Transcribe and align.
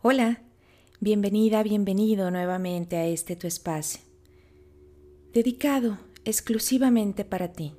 Hola, 0.00 0.44
bienvenida, 1.00 1.60
bienvenido 1.64 2.30
nuevamente 2.30 2.94
a 2.98 3.06
este 3.06 3.34
tu 3.34 3.48
espacio, 3.48 4.00
dedicado 5.32 5.98
exclusivamente 6.24 7.24
para 7.24 7.50
ti, 7.50 7.74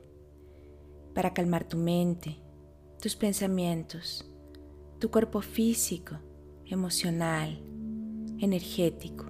para 1.15 1.33
calmar 1.33 1.63
tu 1.63 1.77
mente, 1.77 2.35
tus 3.01 3.15
pensamientos, 3.15 4.29
tu 4.99 5.09
cuerpo 5.09 5.39
físico, 5.39 6.17
emocional, 6.65 7.57
energético, 8.39 9.27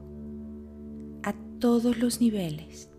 a 1.22 1.36
todos 1.60 2.00
los 2.00 2.20
niveles. 2.20 2.90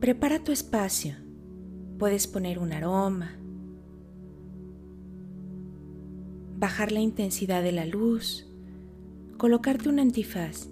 Prepara 0.00 0.42
tu 0.42 0.50
espacio, 0.50 1.14
puedes 2.00 2.26
poner 2.26 2.58
un 2.58 2.72
aroma, 2.72 3.38
bajar 6.58 6.90
la 6.90 7.00
intensidad 7.00 7.62
de 7.62 7.72
la 7.72 7.84
luz, 7.84 8.46
colocarte 9.36 9.88
un 9.88 9.98
antifaz 9.98 10.68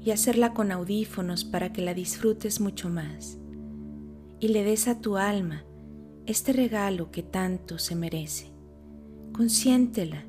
y 0.00 0.10
hacerla 0.10 0.54
con 0.54 0.72
audífonos 0.72 1.44
para 1.44 1.72
que 1.72 1.82
la 1.82 1.94
disfrutes 1.94 2.60
mucho 2.60 2.88
más 2.88 3.38
y 4.40 4.48
le 4.48 4.64
des 4.64 4.88
a 4.88 5.00
tu 5.00 5.16
alma 5.16 5.64
este 6.26 6.52
regalo 6.52 7.10
que 7.10 7.22
tanto 7.22 7.78
se 7.78 7.94
merece. 7.94 8.50
Consiéntela, 9.32 10.24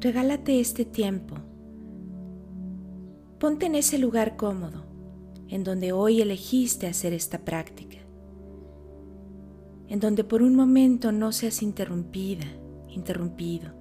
regálate 0.00 0.58
este 0.60 0.84
tiempo. 0.84 1.36
Ponte 3.38 3.66
en 3.66 3.76
ese 3.76 3.98
lugar 3.98 4.36
cómodo 4.36 4.84
en 5.48 5.62
donde 5.62 5.92
hoy 5.92 6.20
elegiste 6.20 6.88
hacer 6.88 7.12
esta 7.12 7.44
práctica, 7.44 7.98
en 9.88 10.00
donde 10.00 10.24
por 10.24 10.42
un 10.42 10.56
momento 10.56 11.12
no 11.12 11.30
seas 11.30 11.62
interrumpida 11.62 12.46
interrumpido. 12.96 13.75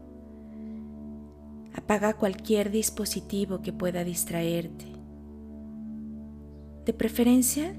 Apaga 1.77 2.13
cualquier 2.13 2.71
dispositivo 2.71 3.61
que 3.61 3.73
pueda 3.73 4.05
distraerte. 4.05 4.85
De 6.85 6.93
preferencia, 6.93 7.75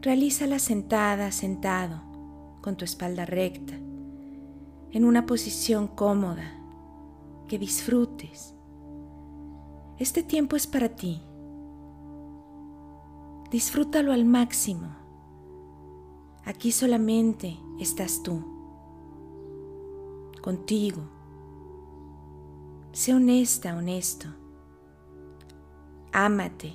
realízala 0.00 0.58
sentada, 0.58 1.30
sentado, 1.30 2.00
con 2.62 2.76
tu 2.76 2.86
espalda 2.86 3.26
recta, 3.26 3.74
en 3.74 5.04
una 5.04 5.26
posición 5.26 5.88
cómoda, 5.88 6.56
que 7.46 7.58
disfrutes. 7.58 8.54
Este 9.98 10.22
tiempo 10.22 10.56
es 10.56 10.66
para 10.66 10.88
ti. 10.88 11.20
Disfrútalo 13.50 14.12
al 14.12 14.24
máximo. 14.24 14.96
Aquí 16.46 16.72
solamente 16.72 17.58
estás 17.78 18.22
tú 18.22 18.42
contigo. 20.40 21.19
Sé 22.92 23.14
honesta, 23.14 23.76
honesto. 23.76 24.26
Ámate, 26.12 26.72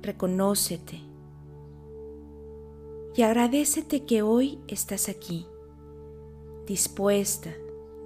reconócete. 0.00 1.00
Y 3.16 3.22
agradecete 3.22 4.04
que 4.04 4.22
hoy 4.22 4.60
estás 4.68 5.08
aquí, 5.08 5.44
dispuesta, 6.66 7.50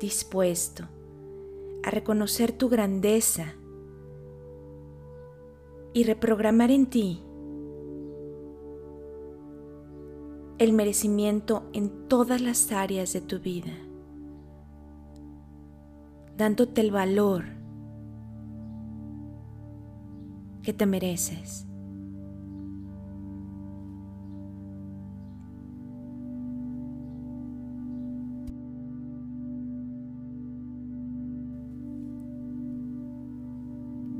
dispuesto 0.00 0.88
a 1.84 1.90
reconocer 1.90 2.52
tu 2.52 2.70
grandeza 2.70 3.54
y 5.92 6.02
reprogramar 6.04 6.70
en 6.70 6.86
ti 6.86 7.22
el 10.58 10.72
merecimiento 10.72 11.64
en 11.74 12.08
todas 12.08 12.40
las 12.40 12.72
áreas 12.72 13.12
de 13.12 13.20
tu 13.20 13.38
vida 13.38 13.85
dándote 16.36 16.80
el 16.82 16.90
valor 16.90 17.44
que 20.62 20.72
te 20.72 20.86
mereces. 20.86 21.66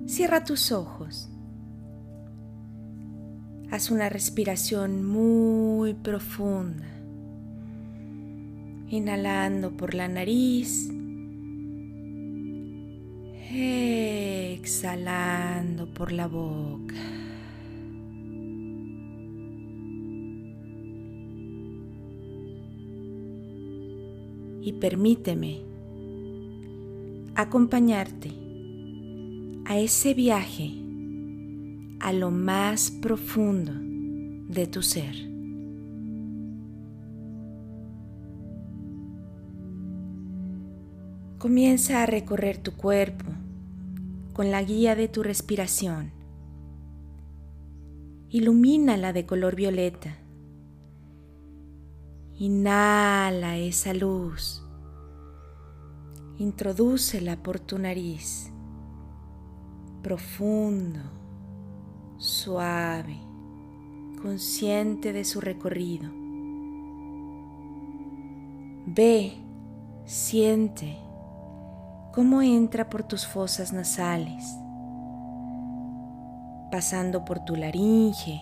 Cierra 0.07 0.45
tus 0.45 0.73
ojos. 0.73 1.29
Haz 3.71 3.91
una 3.91 4.09
respiración 4.09 5.05
muy 5.05 5.93
profunda. 5.95 6.87
Inhalando 8.89 9.77
por 9.77 9.95
la 9.95 10.07
nariz 10.07 10.96
exhalando 13.57 15.87
por 15.87 16.13
la 16.13 16.27
boca. 16.27 16.95
Y 24.61 24.75
permíteme 24.75 25.63
acompañarte 27.35 28.31
a 29.65 29.79
ese 29.79 30.13
viaje 30.13 30.73
a 32.01 32.13
lo 32.13 32.31
más 32.31 32.91
profundo 32.91 33.73
de 34.53 34.67
tu 34.67 34.83
ser. 34.83 35.15
Comienza 41.39 42.03
a 42.03 42.07
recorrer 42.07 42.59
tu 42.59 42.73
cuerpo 42.73 43.25
con 44.37 44.51
la 44.51 44.63
guía 44.63 44.95
de 44.95 45.09
tu 45.09 45.23
respiración. 45.23 46.13
Ilumínala 48.29 49.15
de 49.15 49.25
color 49.25 49.57
violeta. 49.57 50.19
Inhala 52.35 53.57
esa 53.57 53.95
luz. 53.95 54.63
Introdúcela 56.37 57.43
por 57.43 57.61
tu 57.61 57.79
nariz. 57.79 58.53
Profundo, 60.03 61.01
suave, 62.19 63.17
consciente 64.21 65.15
de 65.15 65.25
su 65.25 65.41
recorrido. 65.41 66.11
Ve, 68.85 69.33
siente 70.05 71.06
cómo 72.17 72.41
entra 72.41 72.89
por 72.89 73.03
tus 73.03 73.27
fosas 73.27 73.75
nasales, 73.75 74.59
pasando 76.71 77.27
por 77.27 77.41
tu 77.41 77.55
laringe, 77.55 78.41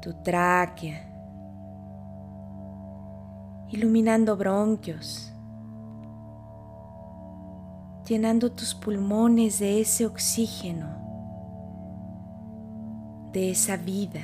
tu 0.00 0.14
tráquea, 0.14 0.98
iluminando 3.68 4.34
bronquios, 4.34 5.30
llenando 8.08 8.50
tus 8.50 8.74
pulmones 8.74 9.58
de 9.58 9.82
ese 9.82 10.06
oxígeno, 10.06 10.88
de 13.30 13.50
esa 13.50 13.76
vida. 13.76 14.22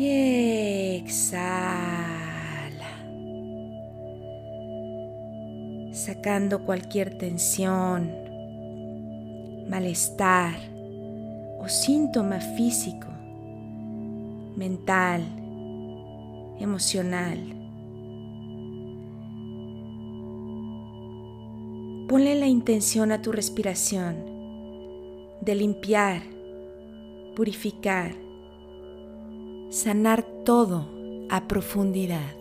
Y 0.00 0.94
exhala. 0.94 1.88
Sacando 5.90 6.64
cualquier 6.64 7.18
tensión, 7.18 8.12
malestar 9.68 10.54
o 11.58 11.66
síntoma 11.66 12.38
físico, 12.38 13.08
mental, 14.56 15.24
emocional. 16.60 17.40
Ponle 22.08 22.36
la 22.36 22.46
intención 22.46 23.10
a 23.10 23.20
tu 23.20 23.32
respiración 23.32 24.14
de 25.40 25.56
limpiar, 25.56 26.22
purificar, 27.34 28.27
sanar 29.70 30.22
todo 30.44 30.88
a 31.28 31.46
profundidad. 31.46 32.34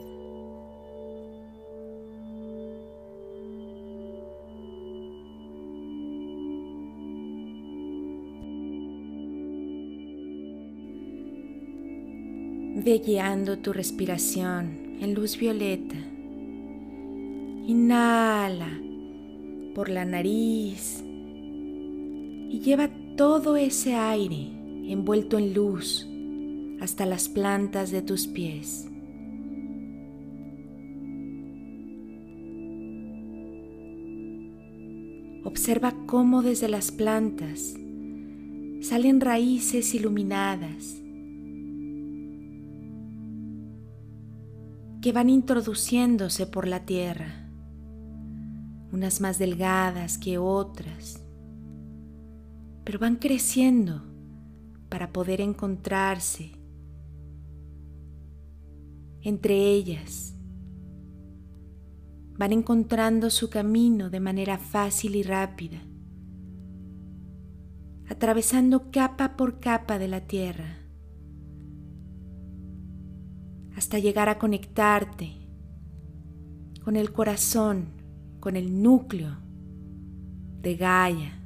Ve 12.85 13.01
guiando 13.05 13.57
tu 13.57 13.73
respiración 13.73 14.97
en 15.01 15.13
luz 15.13 15.37
violeta. 15.37 15.97
Inhala 17.67 18.79
por 19.75 19.89
la 19.89 20.05
nariz 20.05 21.03
y 22.49 22.61
lleva 22.63 22.89
todo 23.17 23.57
ese 23.57 23.95
aire 23.95 24.47
envuelto 24.87 25.37
en 25.37 25.53
luz 25.53 26.07
hasta 26.79 27.05
las 27.05 27.29
plantas 27.29 27.91
de 27.91 28.01
tus 28.01 28.27
pies. 28.27 28.87
Observa 35.43 35.93
cómo 36.05 36.41
desde 36.43 36.67
las 36.67 36.91
plantas 36.91 37.75
salen 38.81 39.21
raíces 39.21 39.95
iluminadas 39.95 41.01
que 45.01 45.11
van 45.13 45.29
introduciéndose 45.29 46.47
por 46.47 46.67
la 46.67 46.85
tierra, 46.85 47.49
unas 48.91 49.21
más 49.21 49.39
delgadas 49.39 50.17
que 50.17 50.37
otras, 50.37 51.23
pero 52.83 52.99
van 52.99 53.15
creciendo 53.15 54.03
para 54.89 55.13
poder 55.13 55.39
encontrarse 55.39 56.56
entre 59.21 59.71
ellas. 59.71 60.35
Van 62.37 62.51
encontrando 62.51 63.29
su 63.29 63.49
camino 63.49 64.09
de 64.09 64.19
manera 64.19 64.57
fácil 64.57 65.15
y 65.15 65.23
rápida, 65.23 65.81
atravesando 68.09 68.91
capa 68.91 69.35
por 69.35 69.59
capa 69.59 69.97
de 69.97 70.07
la 70.07 70.27
tierra 70.27 70.87
hasta 73.77 73.99
llegar 73.99 74.27
a 74.27 74.39
conectarte 74.39 75.47
con 76.83 76.95
el 76.95 77.13
corazón, 77.13 77.89
con 78.39 78.55
el 78.55 78.81
núcleo 78.81 79.37
de 80.61 80.75
Gaia, 80.75 81.39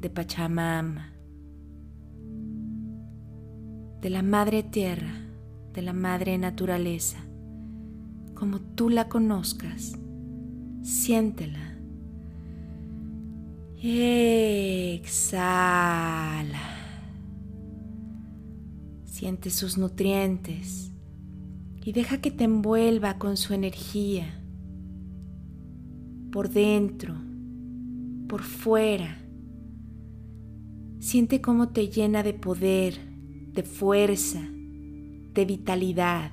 de 0.00 0.10
Pachamama, 0.10 1.14
de 4.02 4.10
la 4.10 4.22
Madre 4.22 4.62
Tierra, 4.62 5.23
de 5.74 5.82
la 5.82 5.92
Madre 5.92 6.38
Naturaleza, 6.38 7.18
como 8.34 8.60
tú 8.60 8.88
la 8.88 9.08
conozcas, 9.08 9.98
siéntela. 10.82 11.76
Exhala. 14.96 15.34
Siente 19.04 19.50
sus 19.50 19.76
nutrientes 19.76 20.92
y 21.84 21.92
deja 21.92 22.22
que 22.22 22.30
te 22.30 22.44
envuelva 22.44 23.18
con 23.18 23.36
su 23.36 23.52
energía 23.52 24.40
por 26.32 26.48
dentro, 26.50 27.14
por 28.28 28.42
fuera. 28.42 29.18
Siente 30.98 31.40
cómo 31.40 31.68
te 31.68 31.88
llena 31.88 32.22
de 32.22 32.32
poder, 32.32 32.98
de 33.52 33.62
fuerza, 33.62 34.40
de 35.34 35.44
vitalidad, 35.44 36.30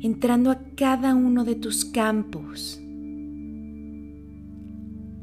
entrando 0.00 0.50
a 0.50 0.60
cada 0.74 1.14
uno 1.14 1.44
de 1.44 1.54
tus 1.54 1.84
campos, 1.84 2.80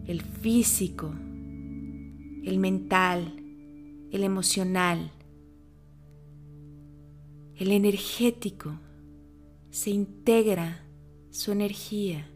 el 0.06 0.22
físico, 0.22 1.14
el 2.44 2.58
mental, 2.60 3.34
el 4.12 4.24
emocional, 4.24 5.12
el 7.56 7.72
energético, 7.72 8.80
se 9.70 9.90
integra 9.90 10.86
su 11.32 11.52
energía 11.52 12.30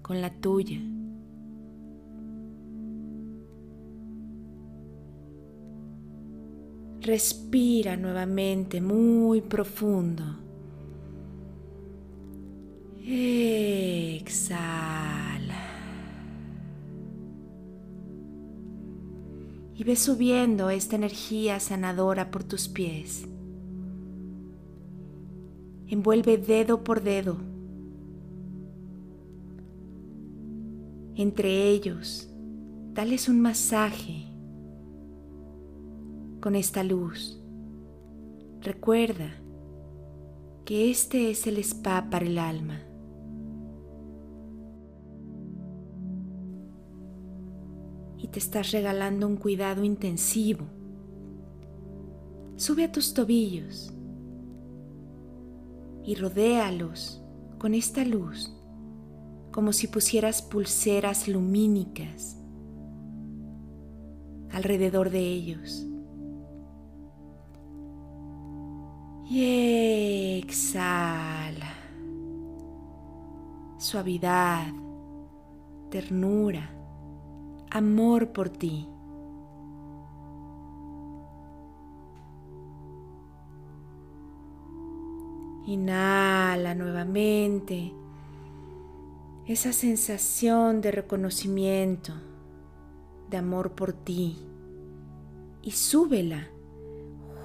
con 0.00 0.20
la 0.22 0.40
tuya. 0.40 0.80
Respira 7.02 7.96
nuevamente 7.96 8.80
muy 8.80 9.40
profundo. 9.40 10.24
Exhala. 13.04 14.62
y 19.74 19.84
ve 19.84 19.96
subiendo 19.96 20.70
esta 20.70 20.94
energía 20.94 21.58
sanadora 21.58 22.30
por 22.30 22.44
tus 22.44 22.68
pies. 22.68 23.26
Envuelve 25.88 26.38
dedo 26.38 26.84
por 26.84 27.02
dedo. 27.02 27.38
Entre 31.16 31.68
ellos, 31.68 32.30
dales 32.94 33.28
un 33.28 33.40
masaje 33.40 34.31
con 36.42 36.54
esta 36.54 36.84
luz. 36.84 37.42
Recuerda 38.60 39.30
que 40.66 40.90
este 40.90 41.30
es 41.30 41.46
el 41.46 41.56
spa 41.56 42.10
para 42.10 42.26
el 42.26 42.38
alma. 42.38 42.82
te 48.32 48.38
estás 48.38 48.72
regalando 48.72 49.26
un 49.26 49.36
cuidado 49.36 49.84
intensivo. 49.84 50.64
Sube 52.56 52.84
a 52.84 52.92
tus 52.92 53.12
tobillos 53.12 53.92
y 56.02 56.14
rodéalos 56.14 57.22
con 57.58 57.74
esta 57.74 58.04
luz 58.04 58.56
como 59.52 59.72
si 59.74 59.86
pusieras 59.86 60.40
pulseras 60.40 61.28
lumínicas 61.28 62.38
alrededor 64.50 65.10
de 65.10 65.20
ellos. 65.20 65.86
Exhala. 70.44 70.92
Suavidad, 73.78 74.74
ternura 75.90 76.70
amor 77.70 78.32
por 78.32 78.50
ti. 78.50 78.86
Inhala 85.64 86.74
nuevamente 86.74 87.94
esa 89.46 89.72
sensación 89.72 90.82
de 90.82 90.90
reconocimiento, 90.90 92.12
de 93.30 93.38
amor 93.38 93.72
por 93.72 93.94
ti 93.94 94.36
y 95.62 95.70
súbela 95.70 96.51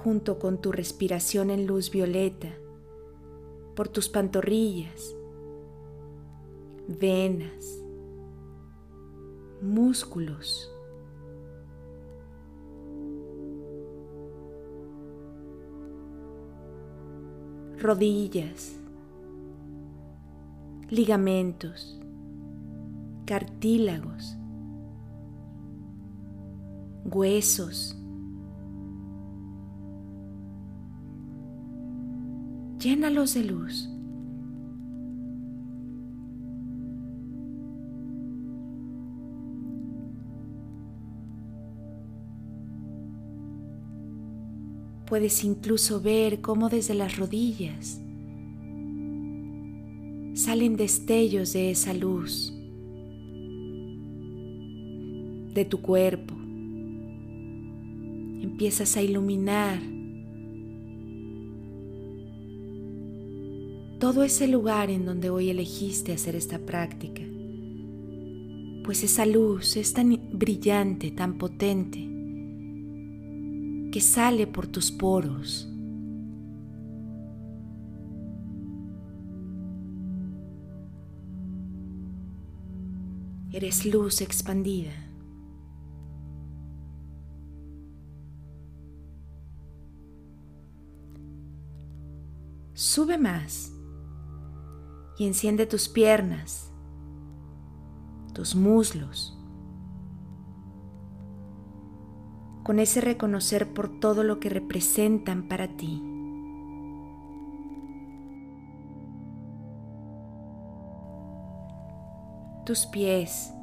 junto 0.03 0.39
con 0.39 0.59
tu 0.61 0.71
respiración 0.71 1.49
en 1.49 1.67
luz 1.67 1.91
violeta 1.91 2.49
por 3.75 3.87
tus 3.87 4.09
pantorrillas, 4.09 5.15
venas, 6.87 7.81
músculos. 9.61 10.71
rodillas, 17.79 18.75
ligamentos, 20.89 21.99
cartílagos, 23.25 24.35
huesos. 27.05 27.95
Llénalos 32.79 33.33
de 33.33 33.43
luz. 33.43 33.89
Puedes 45.07 45.43
incluso 45.43 46.01
ver 46.01 46.41
cómo 46.41 46.69
desde 46.69 46.93
las 46.93 47.17
rodillas 47.17 47.99
salen 50.35 50.75
destellos 50.75 51.53
de 51.53 51.71
esa 51.71 51.93
luz 51.93 52.53
de 55.55 55.65
tu 55.65 55.81
cuerpo. 55.81 56.35
Empiezas 58.41 58.95
a 58.97 59.01
iluminar 59.01 59.96
todo 63.99 64.23
ese 64.23 64.47
lugar 64.47 64.89
en 64.91 65.05
donde 65.05 65.29
hoy 65.29 65.49
elegiste 65.49 66.13
hacer 66.13 66.35
esta 66.35 66.59
práctica, 66.59 67.23
pues 68.83 69.03
esa 69.03 69.25
luz 69.25 69.75
es 69.75 69.93
tan 69.93 70.19
brillante, 70.31 71.11
tan 71.11 71.37
potente, 71.37 71.99
que 73.91 74.01
sale 74.01 74.45
por 74.45 74.67
tus 74.67 74.91
poros. 74.91 75.67
Eres 83.51 83.85
luz 83.85 84.21
expandida. 84.21 84.91
Sube 92.73 93.17
más 93.17 93.76
y 95.17 95.25
enciende 95.25 95.65
tus 95.65 95.89
piernas, 95.89 96.71
tus 98.33 98.55
muslos, 98.55 99.33
con 102.63 102.79
ese 102.79 103.01
reconocer 103.01 103.73
por 103.73 103.99
todo 103.99 104.23
lo 104.23 104.39
que 104.39 104.49
representan 104.49 105.47
para 105.47 105.69
ti. 105.69 106.03
Tus 112.65 112.85
pies, 112.85 113.53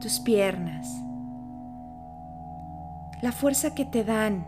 tus 0.00 0.20
piernas, 0.20 0.86
la 3.22 3.32
fuerza 3.32 3.74
que 3.74 3.86
te 3.86 4.04
dan 4.04 4.46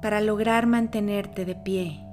para 0.00 0.20
lograr 0.20 0.66
mantenerte 0.66 1.44
de 1.44 1.54
pie 1.54 2.11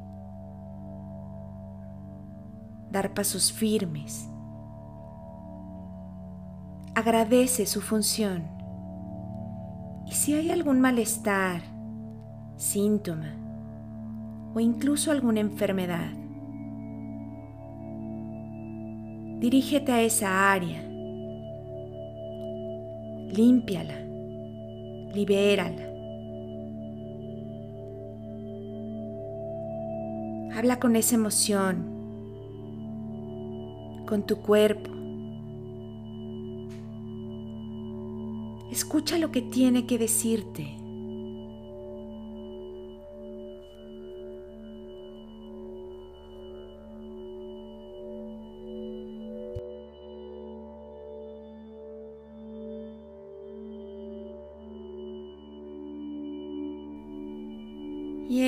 dar 2.92 3.14
pasos 3.14 3.52
firmes. 3.52 4.30
Agradece 6.96 7.66
su 7.66 7.82
función. 7.82 8.44
Y 10.06 10.12
si 10.12 10.34
hay 10.34 10.50
algún 10.50 10.82
malestar, 10.82 11.62
síntoma 12.56 13.36
o 14.54 14.60
incluso 14.60 15.12
alguna 15.12 15.40
enfermedad, 15.40 16.12
dirígete 19.40 19.92
a 19.92 20.02
esa 20.02 20.52
área. 20.52 20.84
Límpiala, 23.32 24.00
libérala. 25.14 25.86
Habla 30.58 30.80
con 30.80 30.96
esa 30.96 31.16
emoción 31.16 31.99
con 34.10 34.26
tu 34.26 34.38
cuerpo. 34.38 34.90
Escucha 38.72 39.20
lo 39.20 39.32
que 39.32 39.44
tiene 39.44 39.86
que 39.86 40.00
decirte. 40.00 40.76
Y 58.28 58.42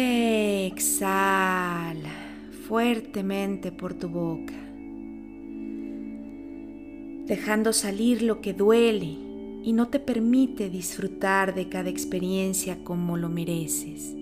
exhala 0.71 2.09
fuertemente 2.67 3.71
por 3.71 3.93
tu 3.93 4.09
boca 4.09 4.70
dejando 7.31 7.71
salir 7.71 8.23
lo 8.23 8.41
que 8.41 8.51
duele 8.51 9.15
y 9.63 9.71
no 9.71 9.87
te 9.87 9.99
permite 9.99 10.69
disfrutar 10.69 11.55
de 11.55 11.69
cada 11.69 11.89
experiencia 11.89 12.83
como 12.83 13.15
lo 13.15 13.29
mereces. 13.29 14.13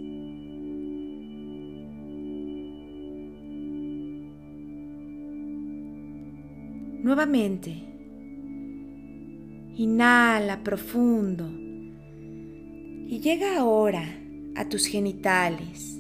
Nuevamente, 7.02 7.82
inhala 9.76 10.64
profundo 10.64 11.50
y 11.50 13.20
llega 13.24 13.58
ahora 13.58 14.06
a 14.56 14.70
tus 14.70 14.86
genitales. 14.86 16.00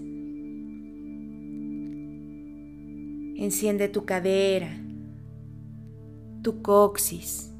Enciende 3.35 3.87
tu 3.87 4.05
cadera 4.05 4.88
tu 6.41 6.61
coxis, 6.61 7.53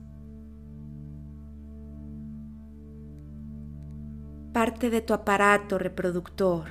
parte 4.53 4.89
de 4.89 5.01
tu 5.01 5.13
aparato 5.13 5.77
reproductor. 5.77 6.67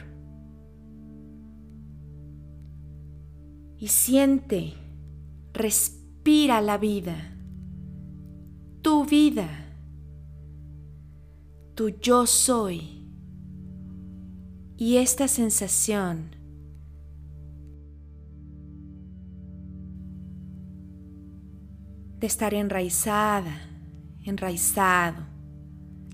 Y 3.80 3.88
siente, 3.88 4.74
respira 5.52 6.60
la 6.60 6.78
vida, 6.78 7.36
tu 8.82 9.04
vida, 9.04 9.48
tu 11.74 11.90
yo 11.90 12.26
soy. 12.26 12.98
Y 14.76 14.96
esta 14.96 15.28
sensación 15.28 16.37
de 22.20 22.26
estar 22.26 22.52
enraizada, 22.52 23.60
enraizado 24.24 25.24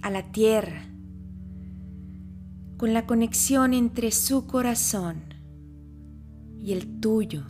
a 0.03 0.11
la 0.11 0.31
tierra, 0.33 0.87
con 2.77 2.93
la 2.93 3.07
conexión 3.07 3.73
entre 3.73 4.11
su 4.11 4.47
corazón 4.47 5.23
y 6.59 6.73
el 6.73 7.01
tuyo. 7.01 7.43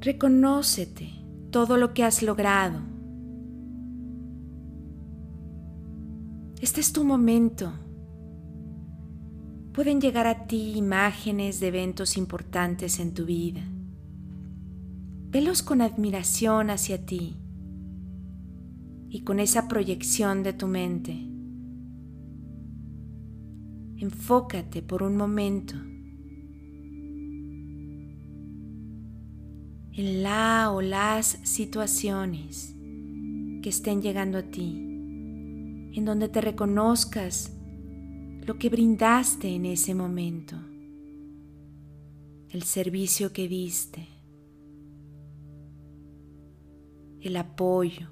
Reconócete 0.00 1.10
todo 1.50 1.76
lo 1.76 1.92
que 1.92 2.04
has 2.04 2.22
logrado. 2.22 2.78
Este 6.60 6.80
es 6.80 6.92
tu 6.92 7.04
momento. 7.04 7.72
Pueden 9.72 10.00
llegar 10.00 10.26
a 10.26 10.46
ti 10.46 10.74
imágenes 10.76 11.58
de 11.58 11.68
eventos 11.68 12.16
importantes 12.16 13.00
en 13.00 13.14
tu 13.14 13.24
vida 13.24 13.62
velos 15.30 15.62
con 15.62 15.80
admiración 15.80 16.70
hacia 16.70 17.06
ti 17.06 17.36
y 19.08 19.22
con 19.22 19.38
esa 19.38 19.68
proyección 19.68 20.42
de 20.42 20.52
tu 20.52 20.66
mente. 20.66 21.12
Enfócate 23.96 24.82
por 24.82 25.04
un 25.04 25.16
momento 25.16 25.76
en 29.92 30.22
la 30.24 30.72
o 30.72 30.82
las 30.82 31.38
situaciones 31.44 32.74
que 33.62 33.68
estén 33.68 34.02
llegando 34.02 34.38
a 34.38 34.42
ti, 34.42 34.72
en 35.94 36.04
donde 36.04 36.28
te 36.28 36.40
reconozcas 36.40 37.52
lo 38.46 38.58
que 38.58 38.68
brindaste 38.68 39.54
en 39.54 39.66
ese 39.66 39.94
momento, 39.94 40.56
el 42.48 42.64
servicio 42.64 43.32
que 43.32 43.46
diste 43.46 44.19
el 47.20 47.36
apoyo, 47.36 48.08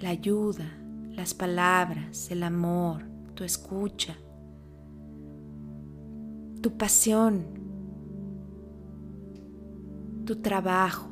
la 0.00 0.08
ayuda, 0.08 0.66
las 1.10 1.34
palabras, 1.34 2.30
el 2.30 2.42
amor, 2.42 3.04
tu 3.34 3.44
escucha, 3.44 4.16
tu 6.62 6.76
pasión, 6.76 7.44
tu 10.24 10.36
trabajo. 10.36 11.11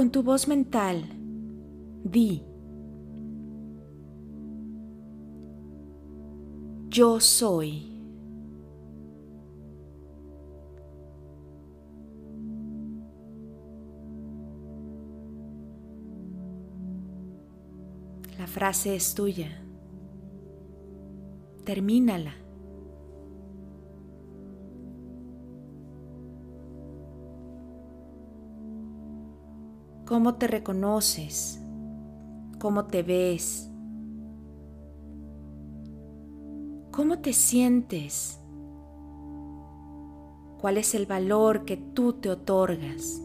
Con 0.00 0.10
tu 0.10 0.22
voz 0.22 0.48
mental 0.48 1.04
di, 2.02 2.42
yo 6.88 7.20
soy. 7.20 7.86
La 18.38 18.46
frase 18.46 18.96
es 18.96 19.14
tuya. 19.14 19.50
Termínala. 21.66 22.39
Cómo 30.10 30.34
te 30.34 30.48
reconoces, 30.48 31.62
cómo 32.58 32.86
te 32.86 33.04
ves, 33.04 33.70
cómo 36.90 37.20
te 37.20 37.32
sientes, 37.32 38.40
cuál 40.60 40.78
es 40.78 40.96
el 40.96 41.06
valor 41.06 41.64
que 41.64 41.76
tú 41.76 42.14
te 42.14 42.28
otorgas. 42.28 43.22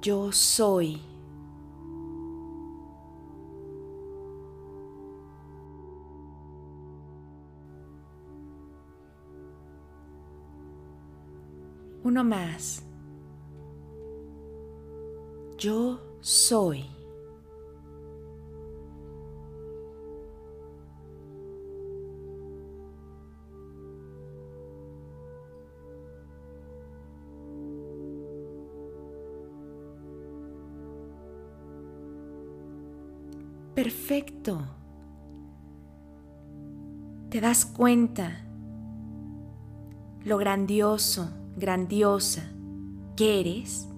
yo 0.00 0.32
soy. 0.32 1.07
Uno 12.08 12.24
más. 12.24 12.82
Yo 15.58 16.00
soy. 16.22 16.86
Perfecto. 33.74 34.62
Te 37.28 37.42
das 37.42 37.66
cuenta 37.66 38.46
lo 40.24 40.38
grandioso 40.38 41.47
grandiosa 41.58 42.50
que 43.16 43.40
eres, 43.40 43.88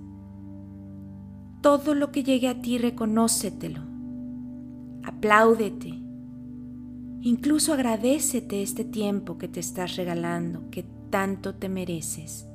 todo 1.60 1.94
lo 1.94 2.10
que 2.10 2.22
llegue 2.22 2.48
a 2.48 2.62
ti 2.62 2.78
reconócetelo, 2.78 3.82
apláudete, 5.04 5.92
incluso 7.20 7.74
agradecete 7.74 8.62
este 8.62 8.84
tiempo 8.84 9.36
que 9.36 9.48
te 9.48 9.60
estás 9.60 9.96
regalando, 9.96 10.70
que 10.70 10.84
tanto 11.10 11.54
te 11.54 11.68
mereces. 11.68 12.46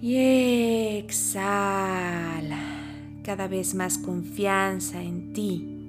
Y 0.00 0.16
exhala 0.96 2.58
cada 3.22 3.46
vez 3.46 3.74
más 3.74 3.98
confianza 3.98 5.02
en 5.02 5.34
ti 5.34 5.79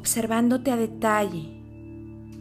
observándote 0.00 0.70
a 0.70 0.78
detalle, 0.78 1.62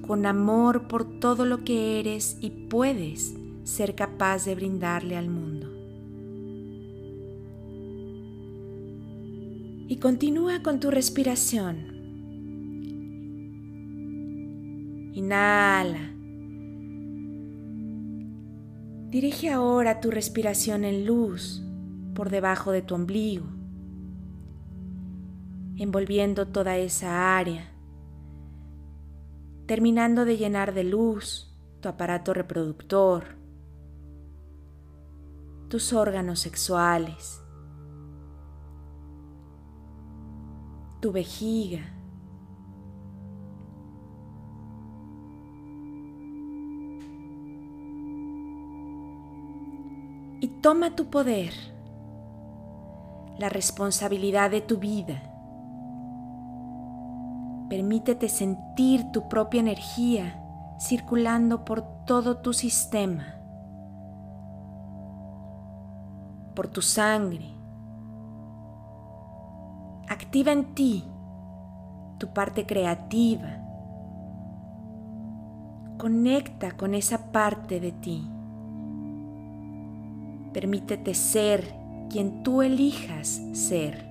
con 0.07 0.25
amor 0.25 0.87
por 0.87 1.19
todo 1.19 1.43
lo 1.45 1.65
que 1.65 1.99
eres 1.99 2.37
y 2.39 2.51
puedes 2.51 3.35
ser 3.65 3.95
capaz 3.95 4.45
de 4.45 4.55
brindarle 4.55 5.17
al 5.17 5.27
mundo. 5.27 5.67
Y 9.89 9.97
continúa 9.97 10.63
con 10.63 10.79
tu 10.79 10.89
respiración. 10.89 11.99
Inhala. 15.13 16.13
Dirige 19.09 19.49
ahora 19.49 19.99
tu 19.99 20.11
respiración 20.11 20.85
en 20.85 21.05
luz 21.05 21.61
por 22.13 22.29
debajo 22.29 22.71
de 22.71 22.83
tu 22.83 22.95
ombligo 22.95 23.58
envolviendo 25.79 26.45
toda 26.45 26.75
esa 26.75 27.37
área, 27.37 27.71
terminando 29.65 30.25
de 30.25 30.35
llenar 30.35 30.73
de 30.73 30.83
luz 30.83 31.57
tu 31.79 31.87
aparato 31.87 32.33
reproductor, 32.33 33.37
tus 35.69 35.93
órganos 35.93 36.41
sexuales, 36.41 37.41
tu 40.99 41.13
vejiga, 41.13 41.95
y 50.41 50.47
toma 50.61 50.97
tu 50.97 51.09
poder, 51.09 51.53
la 53.37 53.47
responsabilidad 53.47 54.51
de 54.51 54.59
tu 54.59 54.77
vida 54.77 55.28
Permítete 57.69 58.29
sentir 58.29 59.11
tu 59.11 59.29
propia 59.29 59.59
energía 59.59 60.43
circulando 60.79 61.65
por 61.65 61.83
todo 62.05 62.37
tu 62.37 62.51
sistema, 62.51 63.35
por 66.55 66.67
tu 66.67 66.81
sangre. 66.81 67.45
Activa 70.07 70.51
en 70.51 70.73
ti 70.73 71.03
tu 72.17 72.33
parte 72.33 72.65
creativa. 72.65 73.49
Conecta 75.99 76.71
con 76.71 76.95
esa 76.95 77.31
parte 77.31 77.79
de 77.79 77.91
ti. 77.91 78.27
Permítete 80.53 81.13
ser 81.13 81.75
quien 82.09 82.41
tú 82.41 82.63
elijas 82.63 83.41
ser 83.53 84.08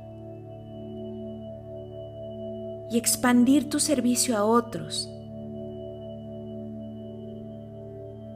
y 2.91 2.97
expandir 2.97 3.69
tu 3.69 3.81
servicio 3.81 4.37
a 4.37 4.45
otros. 4.45 5.09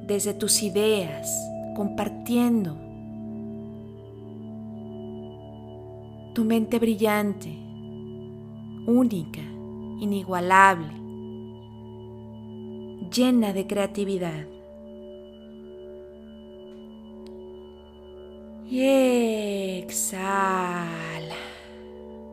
Desde 0.06 0.34
tus 0.34 0.62
ideas, 0.62 1.30
compartiendo 1.74 2.76
tu 6.34 6.44
mente 6.44 6.78
brillante, 6.78 7.48
única, 8.86 9.40
inigualable, 10.00 10.92
llena 13.10 13.52
de 13.52 13.66
creatividad. 13.66 14.46
Y 18.68 19.78
exhala, 19.82 21.36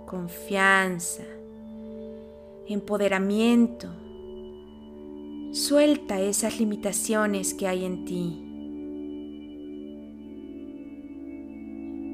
confianza 0.05 1.23
empoderamiento. 2.73 3.89
Suelta 5.51 6.21
esas 6.21 6.59
limitaciones 6.59 7.53
que 7.53 7.67
hay 7.67 7.83
en 7.85 8.05
ti. 8.05 8.45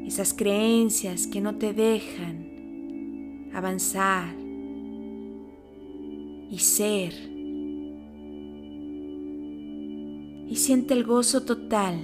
Esas 0.07 0.33
creencias 0.33 1.27
que 1.27 1.41
no 1.41 1.57
te 1.57 1.73
dejan 1.73 3.49
avanzar 3.53 4.35
y 6.49 6.57
ser. 6.59 7.13
Y 10.47 10.55
siente 10.55 10.93
el 10.93 11.03
gozo 11.03 11.43
total, 11.43 11.99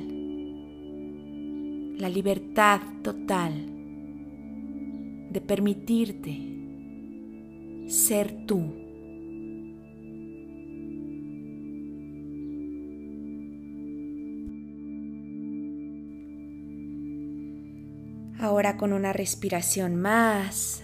la 1.97 2.09
libertad 2.09 2.81
total 3.03 3.53
de 5.29 5.39
permitirte 5.39 6.60
ser 7.91 8.45
tú. 8.45 8.73
Ahora 18.39 18.77
con 18.77 18.93
una 18.93 19.11
respiración 19.11 19.97
más, 19.97 20.83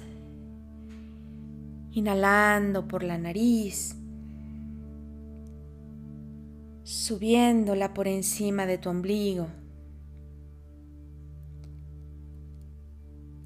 inhalando 1.92 2.88
por 2.90 3.04
la 3.04 3.18
nariz, 3.18 3.96
subiéndola 6.84 7.94
por 7.94 8.10
encima 8.10 8.66
de 8.66 8.78
tu 8.78 8.90
ombligo, 8.90 9.48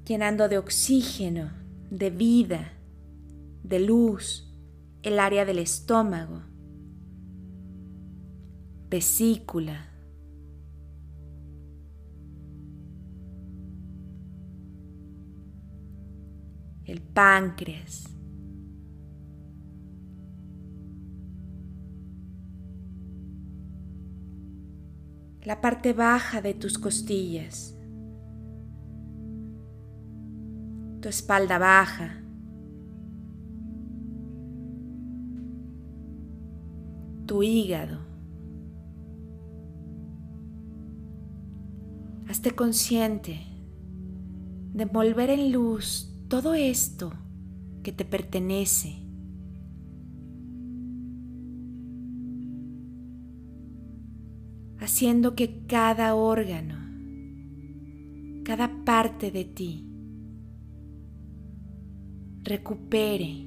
llenando 0.04 0.48
de 0.48 0.58
oxígeno, 0.58 1.52
de 1.90 2.10
vida 2.10 2.72
de 3.62 3.80
luz, 3.80 4.52
el 5.02 5.18
área 5.18 5.44
del 5.44 5.58
estómago, 5.58 6.42
vesícula, 8.88 9.88
el 16.84 17.00
páncreas, 17.00 18.08
la 25.44 25.60
parte 25.60 25.92
baja 25.92 26.40
de 26.40 26.54
tus 26.54 26.78
costillas, 26.78 27.76
tu 31.00 31.08
espalda 31.08 31.58
baja, 31.58 32.21
tu 37.32 37.42
hígado. 37.42 37.98
Hazte 42.28 42.50
consciente 42.50 43.40
de 44.74 44.82
envolver 44.82 45.30
en 45.30 45.50
luz 45.50 46.14
todo 46.28 46.52
esto 46.52 47.10
que 47.82 47.90
te 47.90 48.04
pertenece. 48.04 48.98
haciendo 54.78 55.34
que 55.36 55.64
cada 55.66 56.16
órgano, 56.16 56.74
cada 58.44 58.84
parte 58.84 59.30
de 59.30 59.44
ti 59.44 59.88
recupere 62.42 63.46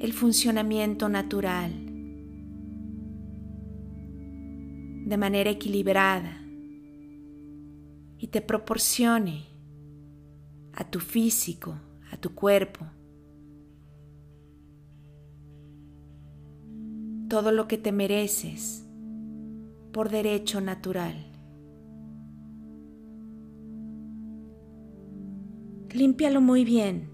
el 0.00 0.12
funcionamiento 0.12 1.08
natural 1.08 1.89
de 5.10 5.16
manera 5.16 5.50
equilibrada 5.50 6.40
y 8.16 8.28
te 8.28 8.40
proporcione 8.40 9.48
a 10.72 10.88
tu 10.88 11.00
físico, 11.00 11.74
a 12.12 12.16
tu 12.16 12.32
cuerpo, 12.32 12.86
todo 17.28 17.50
lo 17.50 17.66
que 17.66 17.76
te 17.76 17.90
mereces 17.90 18.86
por 19.92 20.10
derecho 20.10 20.60
natural. 20.60 21.26
Límpialo 25.92 26.40
muy 26.40 26.64
bien. 26.64 27.10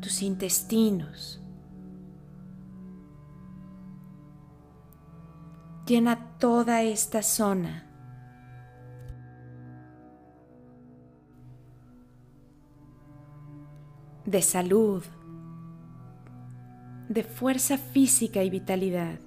Tus 0.00 0.22
intestinos. 0.22 1.42
Llena 5.86 6.38
toda 6.38 6.82
esta 6.82 7.22
zona. 7.22 7.86
de 14.26 14.42
salud, 14.42 15.04
de 17.08 17.22
fuerza 17.22 17.78
física 17.78 18.42
y 18.42 18.50
vitalidad. 18.50 19.20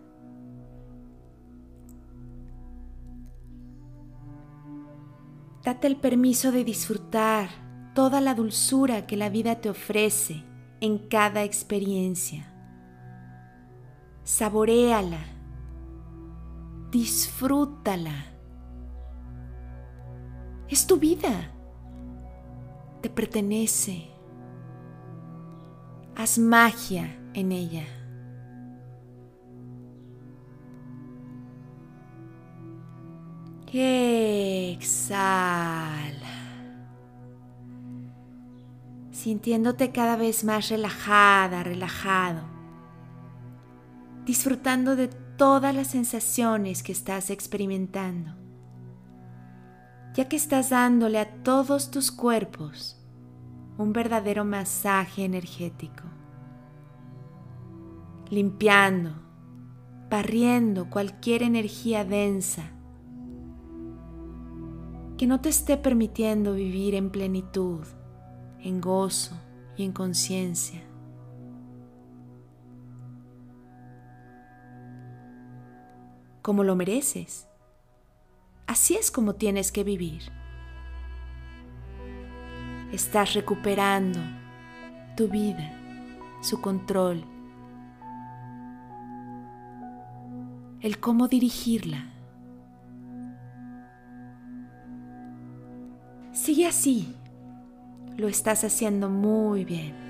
Date 5.63 5.87
el 5.87 5.95
permiso 5.95 6.51
de 6.51 6.63
disfrutar 6.63 7.49
toda 7.95 8.21
la 8.21 8.33
dulzura 8.33 9.07
que 9.07 9.15
la 9.17 9.29
vida 9.29 9.61
te 9.61 9.69
ofrece 9.69 10.43
en 10.81 10.97
cada 10.97 11.43
experiencia. 11.43 12.53
Saboréala, 14.23 15.38
disfrútala. 16.91 18.25
Es 20.67 20.85
tu 20.85 20.97
vida, 20.97 21.51
te 23.01 23.09
pertenece. 23.09 24.07
Haz 26.15 26.37
magia 26.37 27.17
en 27.33 27.51
ella. 27.51 27.85
Exhala. 34.79 35.19
Sintiéndote 39.11 39.91
cada 39.91 40.15
vez 40.15 40.43
más 40.43 40.69
relajada, 40.69 41.63
relajado. 41.63 42.41
Disfrutando 44.25 44.95
de 44.95 45.09
todas 45.39 45.73
las 45.73 45.87
sensaciones 45.87 46.83
que 46.83 46.91
estás 46.91 47.29
experimentando. 47.29 48.35
Ya 50.13 50.27
que 50.27 50.35
estás 50.35 50.69
dándole 50.69 51.17
a 51.17 51.33
todos 51.43 51.91
tus 51.91 52.11
cuerpos 52.11 53.01
un 53.77 53.93
verdadero 53.93 54.43
masaje 54.43 55.23
energético 55.23 56.03
limpiando, 58.29 59.11
barriendo 60.09 60.89
cualquier 60.89 61.41
energía 61.41 62.03
densa 62.03 62.71
que 65.17 65.25
no 65.25 65.39
te 65.39 65.49
esté 65.49 65.77
permitiendo 65.77 66.53
vivir 66.53 66.95
en 66.95 67.09
plenitud, 67.09 67.87
en 68.59 68.81
gozo 68.81 69.35
y 69.77 69.85
en 69.85 69.93
conciencia. 69.93 70.88
Como 76.41 76.63
lo 76.63 76.75
mereces. 76.75 77.47
Así 78.67 78.95
es 78.95 79.11
como 79.11 79.35
tienes 79.35 79.71
que 79.71 79.83
vivir. 79.83 80.21
Estás 82.91 83.33
recuperando 83.33 84.19
tu 85.15 85.27
vida, 85.27 85.71
su 86.41 86.61
control 86.61 87.23
el 90.81 90.99
cómo 90.99 91.27
dirigirla. 91.27 92.05
Sigue 96.31 96.67
así, 96.67 97.15
lo 98.17 98.27
estás 98.27 98.63
haciendo 98.63 99.09
muy 99.09 99.65
bien. 99.65 100.08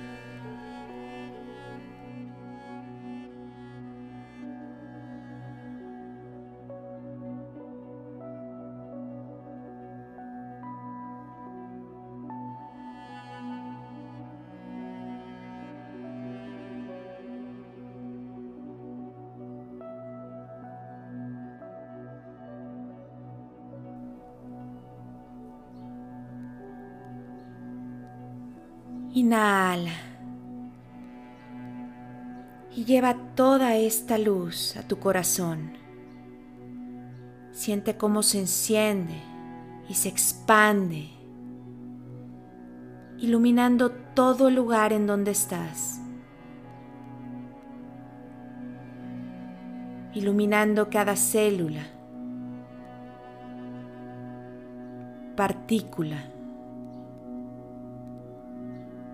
Y 32.75 32.85
lleva 32.85 33.15
toda 33.35 33.75
esta 33.75 34.17
luz 34.17 34.75
a 34.77 34.87
tu 34.87 34.99
corazón. 34.99 35.73
Siente 37.51 37.97
cómo 37.97 38.23
se 38.23 38.39
enciende 38.39 39.15
y 39.89 39.95
se 39.95 40.07
expande, 40.07 41.09
iluminando 43.17 43.91
todo 43.91 44.47
el 44.47 44.55
lugar 44.55 44.93
en 44.93 45.07
donde 45.07 45.31
estás. 45.31 45.99
Iluminando 50.13 50.89
cada 50.89 51.15
célula, 51.15 51.83
partícula 55.35 56.38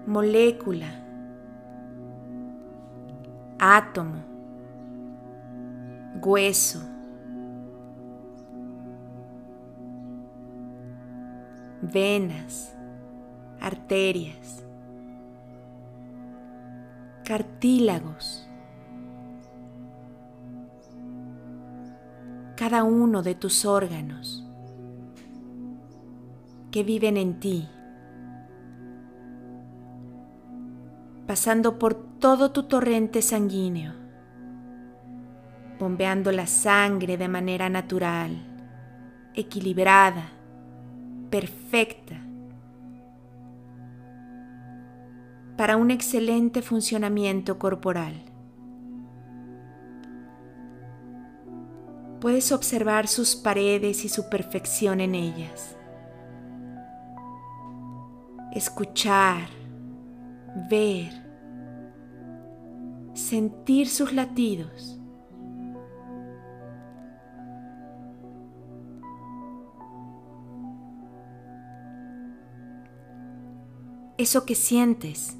molécula, 0.05 0.87
átomo, 3.57 4.23
hueso, 6.23 6.79
venas, 11.81 12.75
arterias, 13.59 14.63
cartílagos, 17.23 18.47
cada 22.55 22.83
uno 22.83 23.21
de 23.21 23.35
tus 23.35 23.65
órganos 23.65 24.45
que 26.71 26.83
viven 26.83 27.17
en 27.17 27.39
ti. 27.39 27.69
Pasando 31.27 31.79
por 31.79 31.93
todo 31.93 32.51
tu 32.51 32.63
torrente 32.63 33.21
sanguíneo, 33.21 33.93
bombeando 35.79 36.31
la 36.31 36.47
sangre 36.47 37.17
de 37.17 37.27
manera 37.27 37.69
natural, 37.69 38.31
equilibrada, 39.33 40.29
perfecta, 41.29 42.15
para 45.57 45.77
un 45.77 45.89
excelente 45.89 46.61
funcionamiento 46.61 47.57
corporal. 47.57 48.13
Puedes 52.19 52.51
observar 52.51 53.07
sus 53.07 53.35
paredes 53.35 54.03
y 54.03 54.09
su 54.09 54.29
perfección 54.29 54.99
en 54.99 55.15
ellas. 55.15 55.75
Escuchar, 58.51 59.47
ver, 60.69 61.11
sentir 63.13 63.87
sus 63.87 64.13
latidos. 64.13 64.99
Eso 74.17 74.45
que 74.45 74.55
sientes 74.55 75.37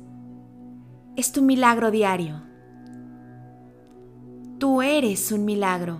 es 1.15 1.31
tu 1.31 1.41
milagro 1.41 1.91
diario. 1.91 2.41
Tú 4.59 4.81
eres 4.81 5.31
un 5.31 5.45
milagro. 5.45 5.99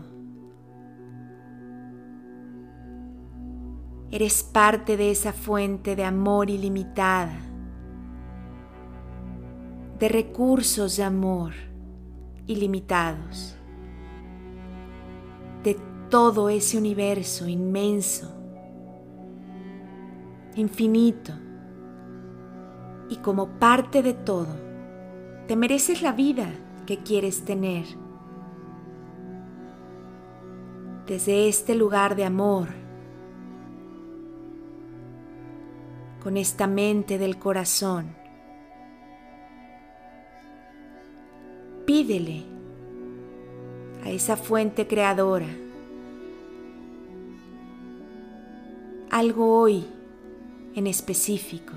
Eres 4.11 4.43
parte 4.43 4.97
de 4.97 5.11
esa 5.11 5.31
fuente 5.31 5.95
de 5.95 6.03
amor 6.03 6.49
ilimitada, 6.49 7.37
de 9.99 10.09
recursos 10.09 10.97
de 10.97 11.03
amor 11.03 11.53
ilimitados, 12.47 13.55
de 15.63 15.77
todo 16.09 16.49
ese 16.49 16.77
universo 16.77 17.47
inmenso, 17.47 18.31
infinito. 20.55 21.33
Y 23.09 23.17
como 23.17 23.47
parte 23.59 24.01
de 24.01 24.13
todo, 24.13 24.55
te 25.47 25.55
mereces 25.55 26.01
la 26.01 26.11
vida 26.11 26.49
que 26.85 26.99
quieres 26.99 27.45
tener. 27.45 27.85
Desde 31.05 31.47
este 31.47 31.75
lugar 31.75 32.15
de 32.15 32.25
amor, 32.25 32.69
con 36.23 36.35
esta 36.35 36.65
mente 36.65 37.19
del 37.19 37.37
corazón, 37.37 38.24
pídele 41.85 42.43
a 44.03 44.09
esa 44.09 44.37
fuente 44.37 44.87
creadora 44.87 45.47
algo 49.15 49.61
hoy 49.61 49.87
en 50.75 50.87
específico. 50.87 51.71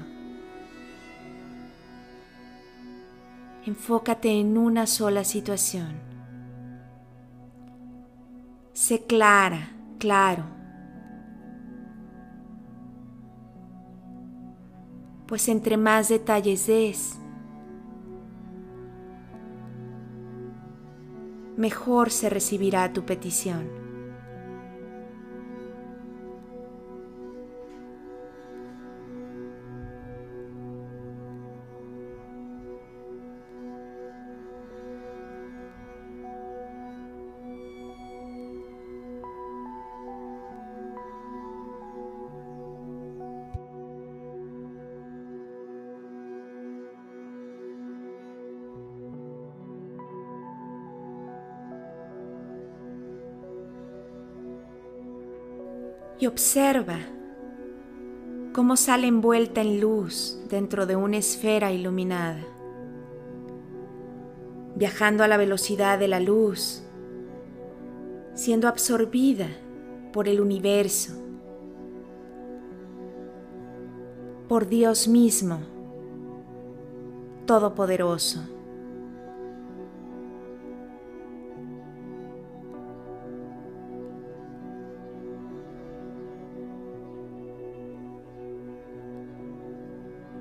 Enfócate 3.65 4.41
en 4.41 4.59
una 4.59 4.89
sola 4.89 5.23
situación. 5.23 5.93
Sé 8.73 9.05
clara, 9.05 9.71
claro. 10.01 10.43
Pues 15.29 15.49
entre 15.49 15.77
más 15.77 16.09
detalles 16.09 16.67
des, 16.67 17.21
mejor 21.59 22.11
se 22.11 22.31
recibirá 22.31 22.93
tu 22.93 23.05
petición. 23.05 23.88
Observa 56.29 56.99
cómo 58.53 58.77
sale 58.77 59.07
envuelta 59.07 59.61
en 59.61 59.81
luz 59.81 60.39
dentro 60.49 60.87
de 60.87 60.97
una 60.97 61.17
esfera 61.17 61.73
iluminada, 61.73 62.45
viajando 64.77 65.25
a 65.25 65.29
la 65.29 65.37
velocidad 65.37 65.99
de 65.99 66.09
la 66.09 66.21
luz, 66.21 66.83
siendo 68.35 68.69
absorbida 68.69 69.49
por 70.13 70.29
el 70.29 70.41
universo, 70.41 71.13
por 74.49 74.69
Dios 74.69 75.09
mismo, 75.09 75.61
Todopoderoso. 77.47 78.58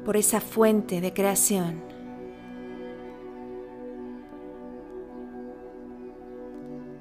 Por 0.07 0.15
esa 0.15 0.39
fuente 0.39 1.01
de 1.01 1.11
creación. 1.11 1.81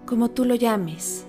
Como 0.05 0.33
tú 0.33 0.45
lo 0.45 0.57
llames. 0.57 1.25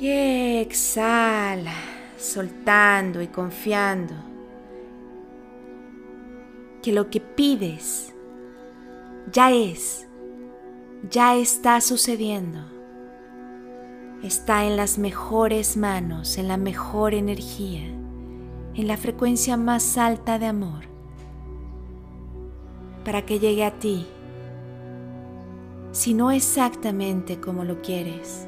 Y 0.00 0.08
exhala, 0.60 1.74
soltando 2.16 3.20
y 3.20 3.26
confiando 3.26 4.14
que 6.82 6.92
lo 6.92 7.10
que 7.10 7.20
pides 7.20 8.14
ya 9.30 9.52
es 9.52 10.05
ya 11.10 11.36
está 11.36 11.80
sucediendo. 11.80 12.60
Está 14.22 14.64
en 14.64 14.76
las 14.76 14.98
mejores 14.98 15.76
manos, 15.76 16.38
en 16.38 16.48
la 16.48 16.56
mejor 16.56 17.14
energía, 17.14 17.86
en 18.74 18.86
la 18.86 18.96
frecuencia 18.96 19.56
más 19.56 19.98
alta 19.98 20.38
de 20.38 20.46
amor, 20.46 20.84
para 23.04 23.24
que 23.24 23.38
llegue 23.38 23.64
a 23.64 23.78
ti, 23.78 24.06
si 25.92 26.14
no 26.14 26.30
exactamente 26.30 27.40
como 27.40 27.64
lo 27.64 27.82
quieres, 27.82 28.46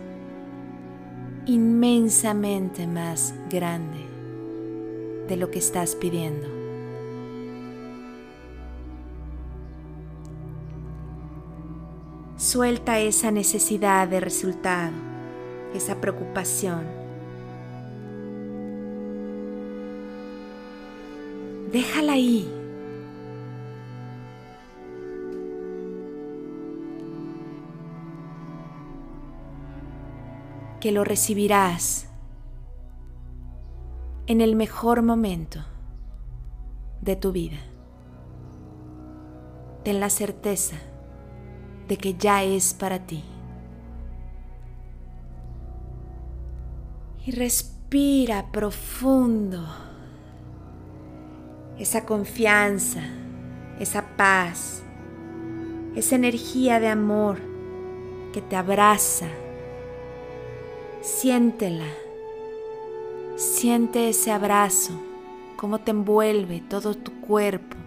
inmensamente 1.46 2.86
más 2.86 3.34
grande 3.48 4.04
de 5.28 5.36
lo 5.36 5.50
que 5.50 5.58
estás 5.58 5.94
pidiendo. 5.94 6.57
Suelta 12.50 12.98
esa 12.98 13.30
necesidad 13.30 14.08
de 14.08 14.20
resultado, 14.20 14.94
esa 15.74 16.00
preocupación. 16.00 16.86
Déjala 21.70 22.14
ahí. 22.14 22.50
Que 30.80 30.90
lo 30.90 31.04
recibirás 31.04 32.08
en 34.26 34.40
el 34.40 34.56
mejor 34.56 35.02
momento 35.02 35.60
de 37.02 37.14
tu 37.14 37.30
vida. 37.30 37.58
Ten 39.84 40.00
la 40.00 40.08
certeza 40.08 40.87
de 41.88 41.96
que 41.96 42.14
ya 42.14 42.44
es 42.44 42.74
para 42.74 42.98
ti. 42.98 43.24
Y 47.24 47.30
respira 47.30 48.46
profundo 48.52 49.66
esa 51.78 52.04
confianza, 52.04 53.02
esa 53.80 54.16
paz, 54.16 54.82
esa 55.94 56.16
energía 56.16 56.78
de 56.78 56.88
amor 56.88 57.38
que 58.32 58.42
te 58.42 58.56
abraza. 58.56 59.28
Siéntela, 61.00 61.88
siente 63.36 64.10
ese 64.10 64.30
abrazo, 64.30 64.92
cómo 65.56 65.78
te 65.78 65.92
envuelve 65.92 66.60
todo 66.68 66.94
tu 66.94 67.20
cuerpo 67.20 67.77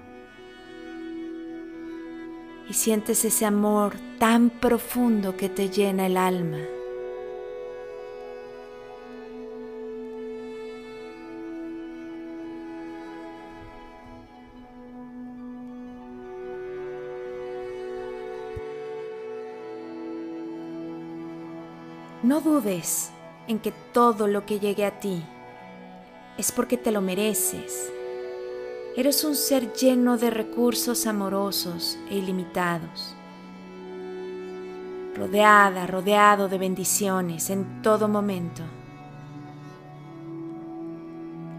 y 2.70 2.74
sientes 2.74 3.26
ese 3.26 3.46
amor 3.46 3.94
tan 4.20 4.50
profundo 4.50 5.36
que 5.36 5.50
te 5.50 5.70
llena 5.70 6.06
el 6.06 6.18
alma. 6.18 6.60
No 22.24 22.40
dudes 22.40 23.12
en 23.48 23.60
que 23.60 23.74
todo 23.92 24.28
lo 24.28 24.46
que 24.46 24.60
llegue 24.60 24.86
a 24.86 25.00
ti 25.00 25.24
es 26.38 26.52
porque 26.52 26.78
te 26.78 26.92
lo 26.92 27.02
mereces 27.02 27.92
Eres 28.94 29.24
un 29.24 29.36
ser 29.36 29.72
lleno 29.72 30.18
de 30.18 30.30
recursos 30.30 31.08
amorosos 31.08 31.98
e 32.10 32.18
ilimitados, 32.18 33.16
rodeada, 35.16 35.88
rodeado 35.88 36.50
de 36.50 36.58
bendiciones 36.58 37.50
en 37.50 37.82
todo 37.82 38.10
momento. 38.10 38.64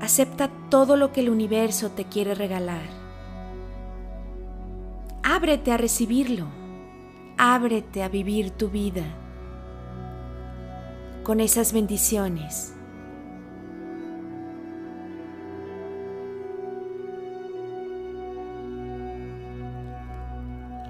Acepta 0.03 0.51
todo 0.69 0.97
lo 0.97 1.13
que 1.13 1.21
el 1.21 1.31
universo 1.31 1.93
te 1.93 2.05
quiere 2.05 2.35
regalar. 2.35 2.85
Ábrete 5.23 5.73
a 5.73 5.79
recibirlo. 5.79 6.47
Ábrete 7.39 8.03
a 8.03 8.09
vivir 8.09 8.51
tu 8.51 8.69
vida 8.69 9.05
con 11.23 11.41
esas 11.41 11.73
bendiciones. 11.73 12.75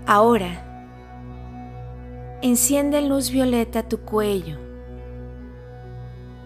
Ahora, 0.06 0.50
enciende 2.42 2.98
en 2.98 3.08
luz 3.08 3.30
violeta 3.30 3.84
tu 3.84 4.00
cuello, 4.00 4.58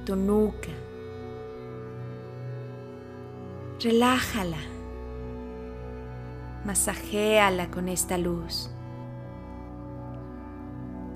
tu 0.05 0.15
nuca. 0.15 0.69
Relájala. 3.83 4.59
Masajéala 6.67 7.71
con 7.71 7.89
esta 7.89 8.19
luz. 8.19 8.71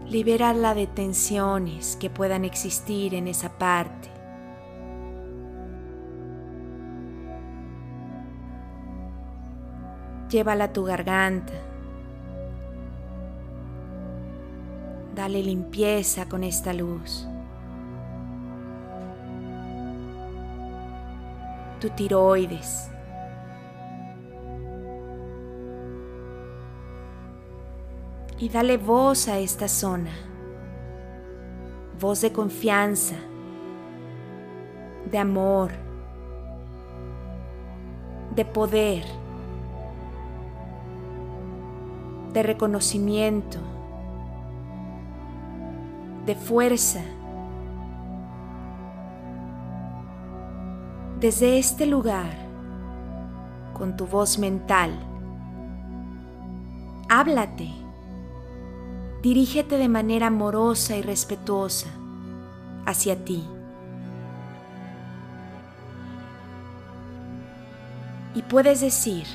Libérala 0.09 0.75
de 0.75 0.87
tensiones 0.87 1.97
que 1.97 2.09
puedan 2.09 2.45
existir 2.47 3.15
en 3.15 3.29
esa 3.29 3.51
parte. 3.59 4.09
Llévala 10.31 10.65
a 10.65 10.73
tu 10.73 10.85
garganta. 10.85 11.70
Dale 15.21 15.43
limpieza 15.43 16.27
con 16.31 16.43
esta 16.45 16.73
luz. 16.73 17.29
Tu 21.79 21.91
tiroides. 21.91 22.91
Y 28.39 28.49
dale 28.49 28.79
voz 28.79 29.29
a 29.29 29.39
esta 29.39 29.69
zona. 29.69 30.11
Voz 32.01 32.23
de 32.23 32.33
confianza, 32.33 33.17
de 35.11 35.19
amor, 35.19 35.71
de 38.35 38.47
poder, 38.47 39.05
de 42.33 42.43
reconocimiento 42.43 43.80
de 46.31 46.37
fuerza. 46.37 47.03
Desde 51.19 51.59
este 51.59 51.87
lugar, 51.87 52.31
con 53.77 53.97
tu 53.97 54.07
voz 54.07 54.39
mental, 54.39 54.93
háblate, 57.09 57.69
dirígete 59.23 59.77
de 59.77 59.89
manera 59.89 60.29
amorosa 60.29 60.97
y 60.97 61.03
respetuosa 61.03 61.89
hacia 62.87 63.25
ti. 63.25 63.45
Y 68.37 68.43
puedes 68.43 68.81
decir, 68.81 69.27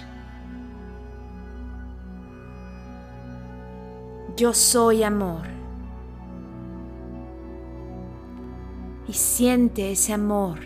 yo 4.38 4.54
soy 4.54 5.04
amor. 5.04 5.55
Y 9.08 9.14
siente 9.14 9.92
ese 9.92 10.14
amor 10.14 10.60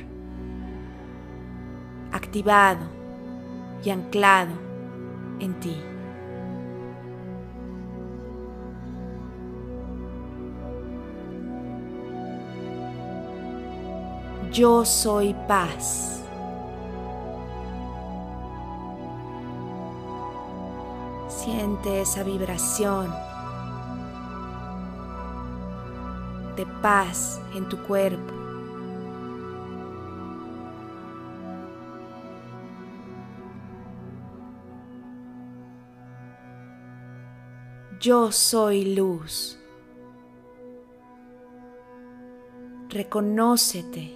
activado 2.11 2.85
y 3.83 3.89
anclado 3.89 4.53
en 5.39 5.59
ti. 5.59 5.75
Yo 14.51 14.83
soy 14.83 15.35
paz. 15.47 16.23
Siente 21.27 22.01
esa 22.01 22.23
vibración 22.23 23.28
de 26.59 26.65
paz 26.81 27.39
en 27.55 27.69
tu 27.69 27.81
cuerpo. 27.83 28.33
Yo 38.01 38.33
soy 38.33 38.93
luz. 38.93 39.57
Reconócete 42.89 44.13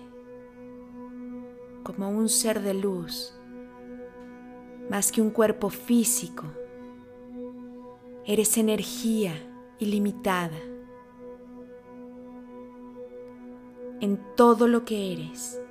como 1.83 2.09
un 2.09 2.27
ser 2.27 2.61
de 2.61 2.73
luz, 2.73 3.39
más 4.89 5.13
que 5.13 5.21
un 5.21 5.29
cuerpo 5.29 5.69
físico. 5.69 6.43
Eres 8.25 8.57
energía 8.57 9.33
ilimitada. 9.79 10.72
En 14.03 14.19
todo 14.35 14.67
lo 14.67 14.83
que 14.83 15.13
eres. 15.13 15.61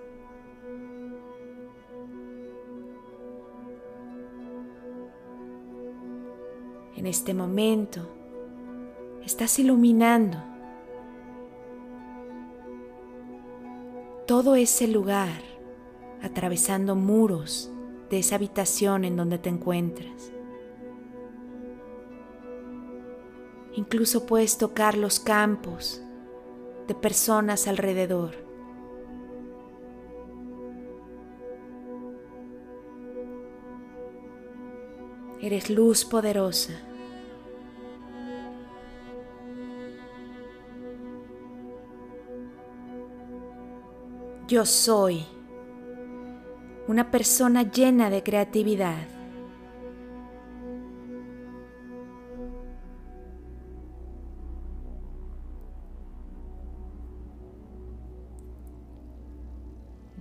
En 6.97 7.07
este 7.07 7.35
momento 7.35 8.09
estás 9.23 9.59
iluminando 9.59 10.43
todo 14.27 14.55
ese 14.55 14.89
lugar, 14.89 15.43
atravesando 16.23 16.97
muros 16.97 17.71
de 18.09 18.21
esa 18.21 18.37
habitación 18.37 19.05
en 19.05 19.15
donde 19.15 19.37
te 19.37 19.51
encuentras. 19.51 20.33
Incluso 23.75 24.25
puedes 24.25 24.57
tocar 24.57 24.97
los 24.97 25.21
campos 25.21 26.03
de 26.87 26.95
personas 26.95 27.69
alrededor. 27.69 28.35
Eres 35.41 35.71
luz 35.71 36.05
poderosa. 36.05 36.73
Yo 44.47 44.67
soy 44.67 45.25
una 46.87 47.11
persona 47.11 47.63
llena 47.63 48.11
de 48.11 48.23
creatividad. 48.23 49.22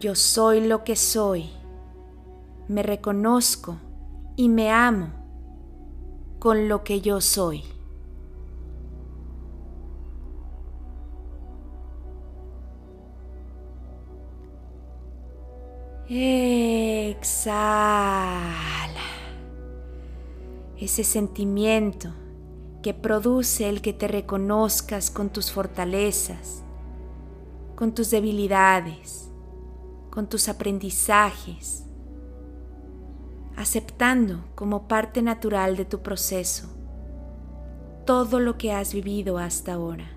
Yo 0.02 0.16
soy 0.16 0.62
lo 0.62 0.84
que 0.84 0.96
soy. 0.96 1.52
Me 2.68 2.82
reconozco 2.82 3.78
y 4.36 4.50
me 4.50 4.72
amo 4.72 5.12
con 6.40 6.68
lo 6.68 6.84
que 6.84 7.02
yo 7.02 7.22
soy. 7.22 7.64
Exhala 16.10 17.20
ese 20.78 21.04
sentimiento 21.04 22.10
que 22.82 22.96
produce 22.96 23.70
el 23.70 23.84
que 23.84 23.94
te 23.94 24.08
reconozcas 24.08 25.12
con 25.12 25.30
tus 25.30 25.52
fortalezas, 25.52 26.64
con 27.76 27.94
tus 27.94 28.10
debilidades 28.10 29.31
con 30.12 30.28
tus 30.28 30.50
aprendizajes, 30.50 31.86
aceptando 33.56 34.44
como 34.54 34.88
parte 34.88 35.24
natural 35.24 35.76
de 35.76 35.86
tu 35.86 36.04
proceso 36.04 36.70
todo 38.06 38.40
lo 38.40 38.58
que 38.58 38.74
has 38.74 38.94
vivido 38.94 39.38
hasta 39.38 39.74
ahora. 39.74 40.12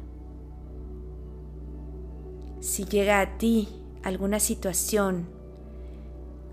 Si 2.61 2.85
llega 2.85 3.21
a 3.21 3.39
ti 3.39 3.69
alguna 4.03 4.41
situación 4.41 5.29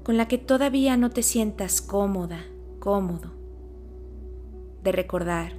con 0.03 0.17
la 0.17 0.27
que 0.27 0.37
todavía 0.37 0.97
no 0.97 1.09
te 1.09 1.23
sientas 1.23 1.81
cómoda, 1.81 2.43
cómodo, 2.79 3.31
de 4.83 4.91
recordar, 4.91 5.53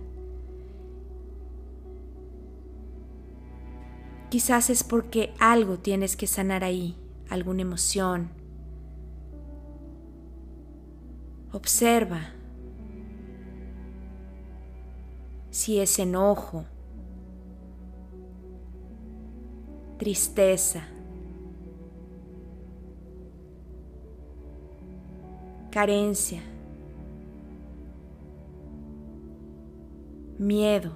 quizás 4.28 4.70
es 4.70 4.84
porque 4.84 5.32
algo 5.38 5.78
tienes 5.78 6.16
que 6.16 6.26
sanar 6.26 6.64
ahí 6.64 7.01
alguna 7.32 7.62
emoción, 7.62 8.30
Observa 11.54 12.32
si 15.50 15.78
es 15.80 15.98
enojo, 15.98 16.64
tristeza, 19.98 20.82
carencia, 25.70 26.40
miedo, 30.38 30.92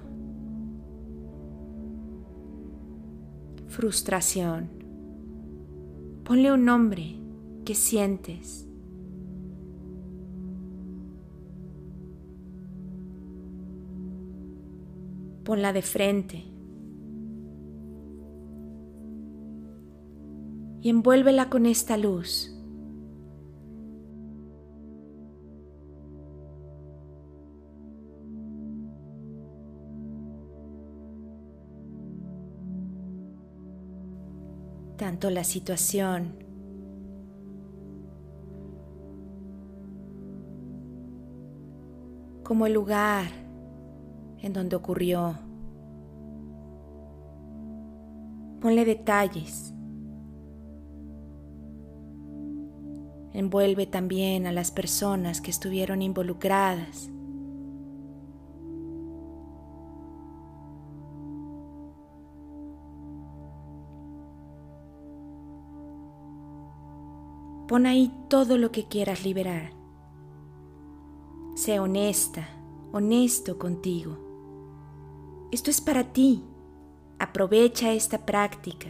frustración. 3.67 4.76
Ponle 6.27 6.51
un 6.51 6.65
nombre 6.65 7.21
que 7.63 7.73
sientes. 7.73 8.67
Ponla 15.45 15.71
de 15.71 15.81
frente. 15.81 16.43
Y 20.81 20.89
envuélvela 20.89 21.49
con 21.49 21.65
esta 21.65 21.95
luz. 21.95 22.56
La 35.23 35.43
situación 35.43 36.35
como 42.43 42.65
el 42.65 42.73
lugar 42.73 43.25
en 44.41 44.53
donde 44.53 44.75
ocurrió. 44.75 45.37
Ponle 48.61 48.85
detalles. 48.85 49.73
Envuelve 53.33 53.85
también 53.85 54.47
a 54.47 54.51
las 54.51 54.71
personas 54.71 55.41
que 55.41 55.51
estuvieron 55.51 56.01
involucradas. 56.01 57.09
Pon 67.67 67.85
ahí 67.85 68.13
todo 68.29 68.57
lo 68.57 68.71
que 68.71 68.87
quieras 68.87 69.25
liberar. 69.25 69.73
Sé 71.55 71.79
honesta, 71.79 72.47
honesto 72.93 73.59
contigo. 73.59 74.17
Esto 75.51 75.69
es 75.69 75.81
para 75.81 76.13
ti. 76.13 76.45
Aprovecha 77.19 77.91
esta 77.91 78.25
práctica 78.25 78.87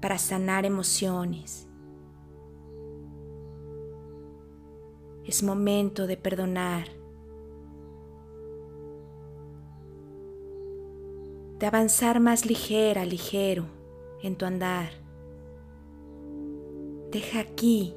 para 0.00 0.18
sanar 0.18 0.66
emociones. 0.66 1.66
Es 5.24 5.42
momento 5.42 6.06
de 6.06 6.16
perdonar, 6.16 6.86
de 11.58 11.66
avanzar 11.66 12.20
más 12.20 12.44
ligera, 12.44 13.04
ligero 13.06 13.64
en 14.22 14.36
tu 14.36 14.44
andar. 14.44 15.03
Deja 17.14 17.38
aquí 17.38 17.94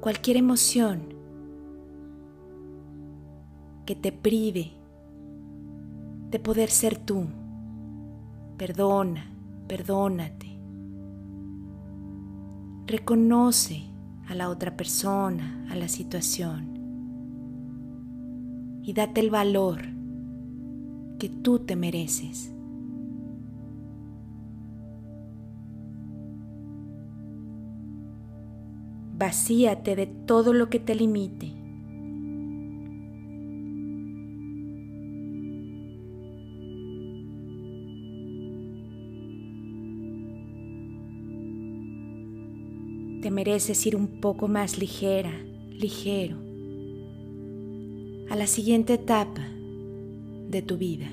cualquier 0.00 0.38
emoción 0.38 1.12
que 3.84 3.94
te 3.94 4.10
prive 4.10 4.72
de 6.30 6.38
poder 6.38 6.70
ser 6.70 6.96
tú. 6.96 7.26
Perdona, 8.56 9.26
perdónate. 9.68 10.58
Reconoce 12.86 13.82
a 14.26 14.34
la 14.34 14.48
otra 14.48 14.74
persona, 14.74 15.66
a 15.70 15.76
la 15.76 15.88
situación. 15.88 16.70
Y 18.82 18.94
date 18.94 19.20
el 19.20 19.28
valor 19.28 19.82
que 21.18 21.28
tú 21.28 21.58
te 21.58 21.76
mereces. 21.76 22.53
Vacíate 29.16 29.94
de 29.94 30.06
todo 30.06 30.52
lo 30.52 30.68
que 30.68 30.80
te 30.80 30.94
limite. 30.96 31.52
Te 43.22 43.30
mereces 43.30 43.86
ir 43.86 43.94
un 43.94 44.20
poco 44.20 44.48
más 44.48 44.78
ligera, 44.78 45.32
ligero, 45.70 46.36
a 48.28 48.36
la 48.36 48.48
siguiente 48.48 48.94
etapa 48.94 49.46
de 50.48 50.60
tu 50.60 50.76
vida. 50.76 51.06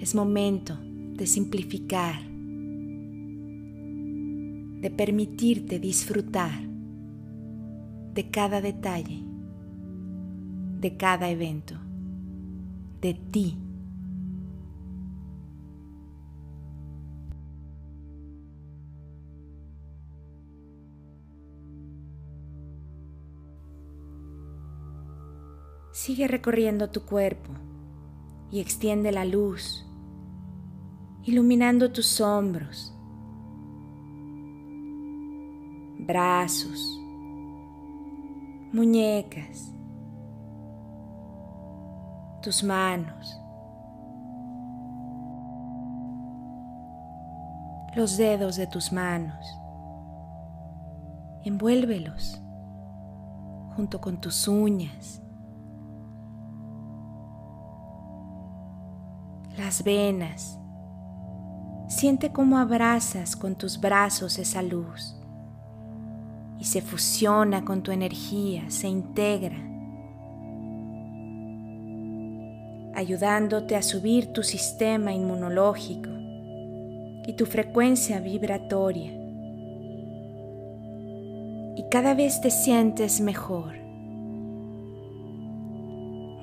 Es 0.00 0.14
momento 0.14 0.78
de 0.82 1.26
simplificar 1.26 2.29
de 4.80 4.90
permitirte 4.90 5.78
disfrutar 5.78 6.58
de 8.14 8.30
cada 8.30 8.60
detalle, 8.60 9.22
de 10.80 10.96
cada 10.96 11.28
evento, 11.28 11.74
de 13.00 13.14
ti. 13.14 13.58
Sigue 25.92 26.26
recorriendo 26.26 26.88
tu 26.88 27.02
cuerpo 27.02 27.52
y 28.50 28.60
extiende 28.60 29.12
la 29.12 29.26
luz, 29.26 29.86
iluminando 31.24 31.92
tus 31.92 32.22
hombros, 32.22 32.94
brazos, 36.06 37.00
muñecas, 38.72 39.72
tus 42.42 42.62
manos, 42.62 43.38
los 47.94 48.16
dedos 48.16 48.56
de 48.56 48.66
tus 48.66 48.92
manos. 48.92 49.56
Envuélvelos 51.42 52.40
junto 53.74 54.00
con 54.00 54.20
tus 54.20 54.46
uñas, 54.46 55.22
las 59.56 59.82
venas. 59.82 60.58
Siente 61.88 62.30
cómo 62.30 62.58
abrazas 62.58 63.34
con 63.34 63.56
tus 63.56 63.80
brazos 63.80 64.38
esa 64.38 64.62
luz 64.62 65.19
y 66.60 66.64
se 66.64 66.82
fusiona 66.82 67.64
con 67.64 67.82
tu 67.82 67.90
energía, 67.90 68.68
se 68.68 68.86
integra, 68.86 69.56
ayudándote 72.94 73.76
a 73.76 73.82
subir 73.82 74.32
tu 74.32 74.42
sistema 74.42 75.12
inmunológico 75.14 76.10
y 77.26 77.32
tu 77.32 77.46
frecuencia 77.46 78.20
vibratoria. 78.20 79.12
Y 81.76 81.84
cada 81.90 82.12
vez 82.12 82.42
te 82.42 82.50
sientes 82.50 83.22
mejor, 83.22 83.74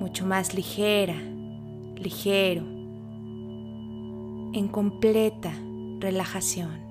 mucho 0.00 0.26
más 0.26 0.52
ligera, 0.52 1.14
ligero, 1.94 2.62
en 4.52 4.66
completa 4.68 5.52
relajación. 6.00 6.87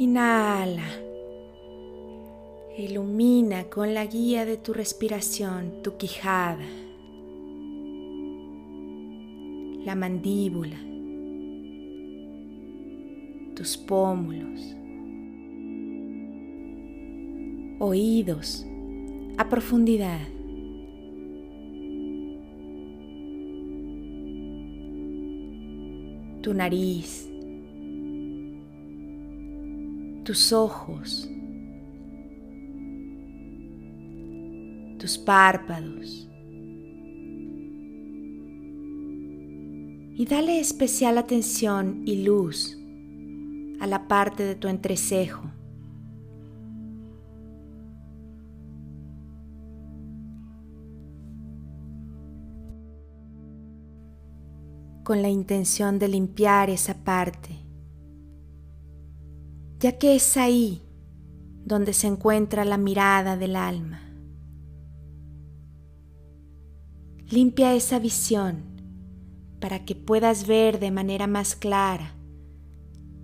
Inhala. 0.00 0.88
Ilumina 2.78 3.64
con 3.64 3.92
la 3.92 4.06
guía 4.06 4.46
de 4.46 4.56
tu 4.56 4.72
respiración 4.72 5.82
tu 5.82 5.98
quijada, 5.98 6.64
la 9.84 9.94
mandíbula, 9.94 10.78
tus 13.54 13.76
pómulos, 13.76 14.74
oídos 17.78 18.64
a 19.36 19.50
profundidad. 19.50 20.20
tu 26.40 26.54
nariz, 26.54 27.29
tus 30.24 30.52
ojos, 30.52 31.28
tus 34.98 35.18
párpados. 35.18 36.28
Y 40.14 40.26
dale 40.26 40.60
especial 40.60 41.16
atención 41.16 42.02
y 42.04 42.24
luz 42.24 42.76
a 43.80 43.86
la 43.86 44.06
parte 44.06 44.42
de 44.42 44.54
tu 44.54 44.68
entrecejo. 44.68 45.50
con 55.10 55.22
la 55.22 55.28
intención 55.28 55.98
de 55.98 56.06
limpiar 56.06 56.70
esa 56.70 56.94
parte, 56.94 57.59
ya 59.80 59.98
que 59.98 60.14
es 60.14 60.36
ahí 60.36 60.82
donde 61.64 61.92
se 61.92 62.06
encuentra 62.06 62.64
la 62.64 62.76
mirada 62.76 63.36
del 63.36 63.56
alma. 63.56 64.00
Limpia 67.30 67.74
esa 67.74 67.98
visión 67.98 68.62
para 69.60 69.84
que 69.84 69.94
puedas 69.94 70.46
ver 70.46 70.78
de 70.78 70.90
manera 70.90 71.26
más 71.26 71.56
clara 71.56 72.14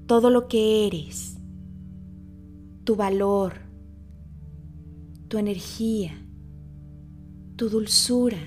todo 0.06 0.30
lo 0.30 0.48
que 0.48 0.86
eres, 0.86 1.36
tu 2.84 2.96
valor, 2.96 3.54
tu 5.28 5.38
energía, 5.38 6.12
tu 7.56 7.68
dulzura, 7.68 8.38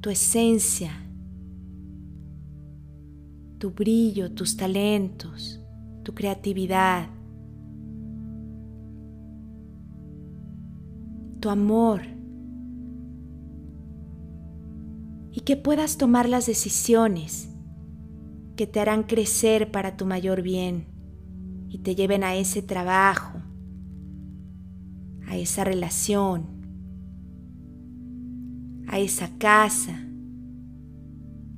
tu 0.00 0.10
esencia 0.10 1.04
tu 3.58 3.70
brillo, 3.70 4.32
tus 4.32 4.56
talentos, 4.56 5.60
tu 6.08 6.14
creatividad, 6.14 7.10
tu 11.38 11.50
amor 11.50 12.00
y 15.30 15.40
que 15.40 15.58
puedas 15.58 15.98
tomar 15.98 16.26
las 16.26 16.46
decisiones 16.46 17.54
que 18.56 18.66
te 18.66 18.80
harán 18.80 19.02
crecer 19.02 19.70
para 19.70 19.98
tu 19.98 20.06
mayor 20.06 20.40
bien 20.40 20.86
y 21.68 21.80
te 21.80 21.94
lleven 21.94 22.24
a 22.24 22.36
ese 22.36 22.62
trabajo, 22.62 23.42
a 25.26 25.36
esa 25.36 25.62
relación, 25.62 26.46
a 28.86 28.98
esa 28.98 29.36
casa, 29.36 30.08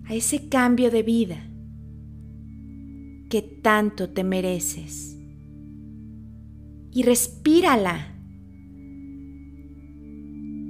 a 0.07 0.15
ese 0.15 0.49
cambio 0.49 0.91
de 0.91 1.05
vida 1.05 1.50
que 3.31 3.41
tanto 3.41 4.11
te 4.11 4.25
mereces. 4.25 5.17
Y 6.91 7.05
respírala. 7.05 8.09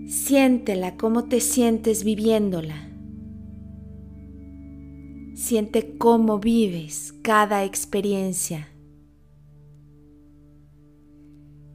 Siéntela 0.07 0.97
cómo 0.97 1.25
te 1.25 1.41
sientes 1.41 2.05
viviéndola. 2.05 2.77
Siente 5.35 5.97
cómo 5.97 6.39
vives 6.39 7.15
cada 7.23 7.65
experiencia. 7.65 8.69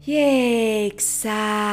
Y 0.05 0.17
exhala 0.85 1.65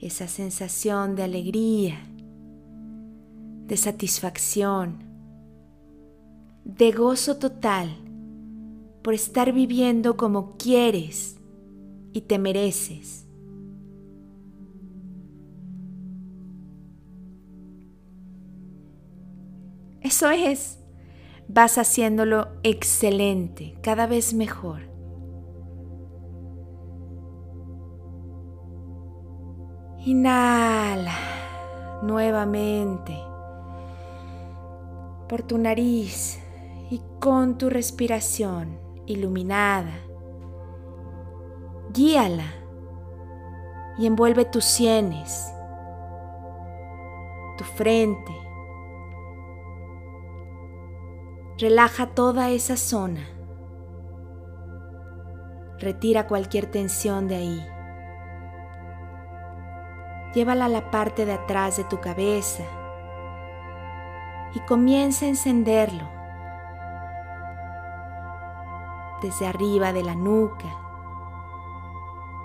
esa 0.00 0.26
sensación 0.26 1.14
de 1.14 1.22
alegría, 1.22 2.04
de 3.68 3.76
satisfacción 3.76 5.03
de 6.64 6.92
gozo 6.92 7.36
total 7.36 7.90
por 9.02 9.12
estar 9.12 9.52
viviendo 9.52 10.16
como 10.16 10.56
quieres 10.56 11.38
y 12.12 12.22
te 12.22 12.38
mereces. 12.38 13.26
Eso 20.00 20.30
es, 20.30 20.78
vas 21.48 21.76
haciéndolo 21.78 22.48
excelente, 22.62 23.76
cada 23.82 24.06
vez 24.06 24.32
mejor. 24.34 24.82
Inhala 30.06 31.14
nuevamente 32.02 33.18
por 35.28 35.42
tu 35.42 35.56
nariz 35.56 36.43
y 36.90 37.02
con 37.20 37.58
tu 37.58 37.70
respiración 37.70 38.78
iluminada, 39.06 39.92
guíala 41.92 42.52
y 43.98 44.06
envuelve 44.06 44.44
tus 44.44 44.64
sienes, 44.64 45.52
tu 47.56 47.64
frente. 47.64 48.32
Relaja 51.58 52.06
toda 52.08 52.50
esa 52.50 52.76
zona. 52.76 53.28
Retira 55.78 56.26
cualquier 56.26 56.66
tensión 56.66 57.28
de 57.28 57.36
ahí. 57.36 57.66
Llévala 60.34 60.64
a 60.64 60.68
la 60.68 60.90
parte 60.90 61.26
de 61.26 61.32
atrás 61.34 61.76
de 61.76 61.84
tu 61.84 62.00
cabeza 62.00 62.64
y 64.54 64.60
comienza 64.60 65.26
a 65.26 65.28
encenderlo 65.28 66.13
desde 69.24 69.46
arriba 69.46 69.94
de 69.94 70.04
la 70.04 70.14
nuca, 70.14 70.68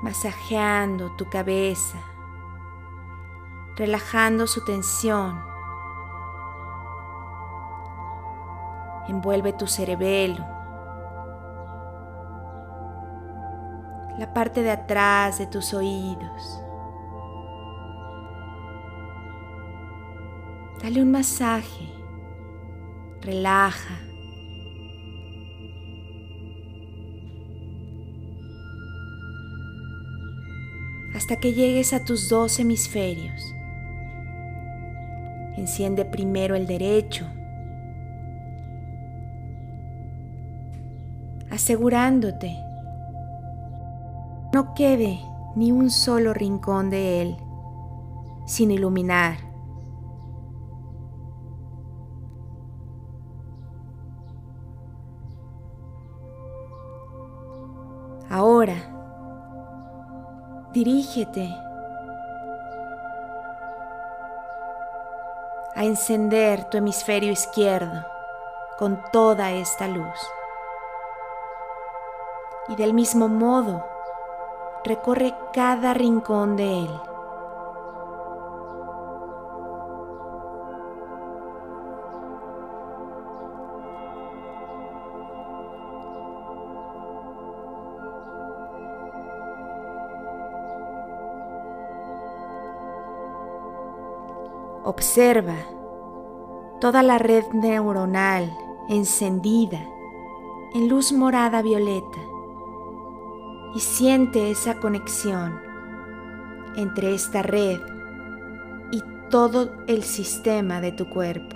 masajeando 0.01 1.11
tu 1.17 1.29
cabeza, 1.29 1.97
relajando 3.75 4.47
su 4.47 4.63
tensión. 4.63 5.43
Envuelve 9.09 9.51
tu 9.51 9.67
cerebelo, 9.67 10.45
la 14.17 14.31
parte 14.33 14.63
de 14.63 14.71
atrás 14.71 15.37
de 15.37 15.47
tus 15.47 15.73
oídos. 15.73 16.63
Dale 20.81 21.01
un 21.01 21.11
masaje, 21.11 21.91
relaja. 23.19 24.08
Hasta 31.29 31.41
que 31.41 31.53
llegues 31.53 31.93
a 31.93 32.03
tus 32.03 32.27
dos 32.27 32.57
hemisferios. 32.57 33.53
Enciende 35.57 36.03
primero 36.03 36.55
el 36.55 36.65
derecho, 36.65 37.27
asegurándote 41.51 42.57
no 44.55 44.73
quede 44.73 45.19
ni 45.55 45.71
un 45.71 45.91
solo 45.91 46.33
rincón 46.33 46.89
de 46.89 47.21
él 47.21 47.37
sin 48.47 48.71
iluminar. 48.71 49.37
Ahora, 58.31 58.88
dirígete 60.79 61.53
a 65.75 65.83
encender 65.83 66.63
tu 66.69 66.77
hemisferio 66.77 67.33
izquierdo 67.33 68.05
con 68.77 69.01
toda 69.11 69.51
esta 69.51 69.89
luz. 69.89 70.17
Y 72.69 72.77
del 72.77 72.93
mismo 72.93 73.27
modo, 73.27 73.85
recorre 74.85 75.35
cada 75.51 75.93
rincón 75.93 76.55
de 76.55 76.83
él. 76.83 77.08
Observa 94.99 95.55
toda 96.81 97.03
la 97.03 97.19
red 97.19 97.45
neuronal 97.53 98.51
encendida 98.89 99.79
en 100.73 100.89
luz 100.89 101.13
morada 101.13 101.61
violeta 101.61 102.19
y 103.73 103.79
siente 103.79 104.51
esa 104.51 104.81
conexión 104.81 105.57
entre 106.75 107.13
esta 107.15 107.41
red 107.43 107.79
y 108.91 109.01
todo 109.29 109.71
el 109.87 110.03
sistema 110.03 110.81
de 110.81 110.91
tu 110.91 111.09
cuerpo. 111.09 111.55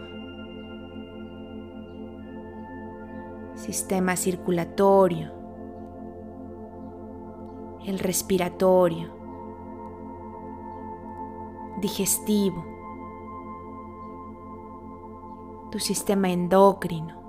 sistema 3.55 4.15
circulatorio, 4.15 5.31
el 7.85 7.99
respiratorio, 7.99 9.09
digestivo, 11.81 12.72
tu 15.73 15.79
sistema 15.79 16.29
endocrino. 16.29 17.23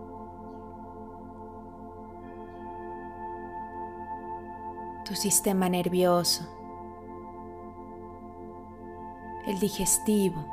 tu 5.07 5.15
sistema 5.15 5.69
nervioso, 5.69 6.45
el 9.47 9.59
digestivo, 9.61 10.45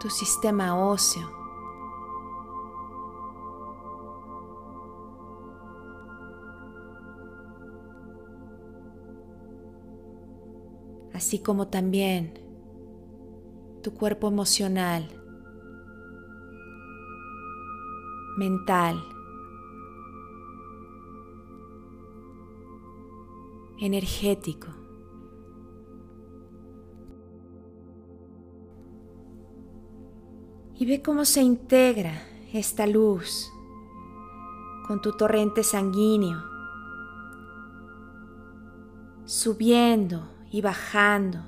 tu 0.00 0.10
sistema 0.10 0.76
óseo. 0.76 1.28
así 11.12 11.38
como 11.38 11.68
también 11.68 12.43
tu 13.84 13.92
cuerpo 13.92 14.28
emocional, 14.28 15.06
mental, 18.38 18.96
energético. 23.78 24.68
Y 30.76 30.86
ve 30.86 31.02
cómo 31.02 31.26
se 31.26 31.42
integra 31.42 32.22
esta 32.54 32.86
luz 32.86 33.52
con 34.88 35.02
tu 35.02 35.12
torrente 35.12 35.62
sanguíneo, 35.62 36.42
subiendo 39.26 40.26
y 40.50 40.62
bajando 40.62 41.40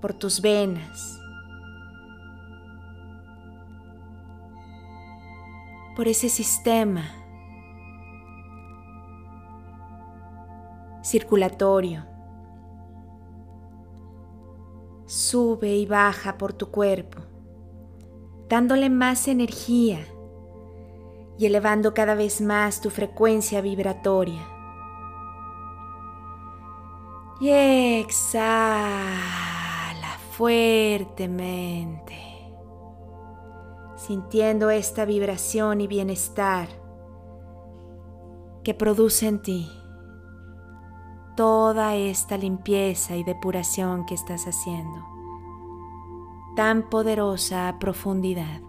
por 0.00 0.14
tus 0.14 0.40
venas, 0.40 1.19
por 6.00 6.08
ese 6.08 6.30
sistema 6.30 7.04
circulatorio. 11.04 12.06
Sube 15.04 15.76
y 15.76 15.84
baja 15.84 16.38
por 16.38 16.54
tu 16.54 16.70
cuerpo, 16.70 17.18
dándole 18.48 18.88
más 18.88 19.28
energía 19.28 19.98
y 21.36 21.44
elevando 21.44 21.92
cada 21.92 22.14
vez 22.14 22.40
más 22.40 22.80
tu 22.80 22.88
frecuencia 22.88 23.60
vibratoria. 23.60 24.40
Y 27.42 27.50
exhala 27.50 28.70
fuertemente, 30.30 32.29
sintiendo 34.06 34.70
esta 34.70 35.04
vibración 35.04 35.82
y 35.82 35.86
bienestar 35.86 36.68
que 38.64 38.72
produce 38.72 39.28
en 39.28 39.42
ti 39.42 39.70
toda 41.36 41.96
esta 41.96 42.38
limpieza 42.38 43.16
y 43.16 43.24
depuración 43.24 44.06
que 44.06 44.14
estás 44.14 44.46
haciendo, 44.46 45.06
tan 46.56 46.88
poderosa 46.88 47.68
a 47.68 47.78
profundidad. 47.78 48.60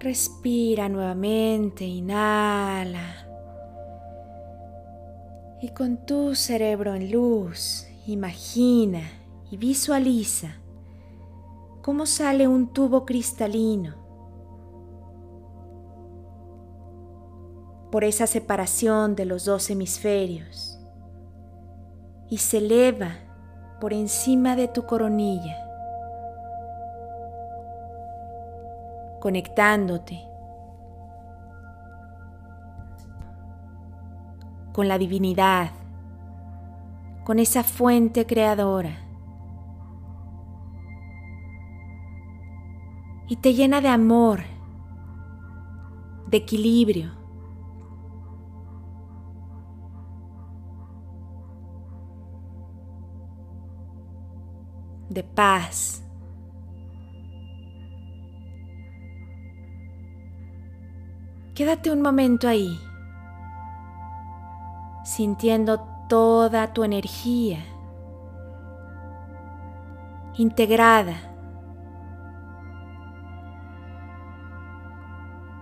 Respira 0.00 0.88
nuevamente, 0.88 1.84
inhala. 1.84 3.26
Y 5.60 5.70
con 5.70 6.04
tu 6.06 6.34
cerebro 6.34 6.94
en 6.94 7.10
luz, 7.10 7.87
imagina 8.12 9.02
y 9.50 9.58
visualiza 9.58 10.48
cómo 11.82 12.06
sale 12.06 12.48
un 12.48 12.72
tubo 12.72 13.04
cristalino 13.04 13.96
por 17.92 18.04
esa 18.04 18.26
separación 18.26 19.14
de 19.14 19.26
los 19.26 19.44
dos 19.44 19.68
hemisferios 19.68 20.78
y 22.30 22.38
se 22.38 22.58
eleva 22.58 23.10
por 23.78 23.92
encima 23.92 24.56
de 24.56 24.68
tu 24.68 24.86
coronilla, 24.86 25.56
conectándote 29.20 30.22
con 34.72 34.88
la 34.88 34.96
divinidad, 34.96 35.77
con 37.28 37.38
esa 37.38 37.62
fuente 37.62 38.24
creadora. 38.24 38.96
Y 43.28 43.36
te 43.36 43.52
llena 43.52 43.82
de 43.82 43.88
amor, 43.88 44.40
de 46.28 46.38
equilibrio, 46.38 47.12
de 55.10 55.22
paz. 55.22 56.02
Quédate 61.54 61.90
un 61.90 62.00
momento 62.00 62.48
ahí, 62.48 62.80
sintiendo 65.04 65.97
toda 66.08 66.72
tu 66.72 66.84
energía 66.84 67.64
integrada 70.36 71.16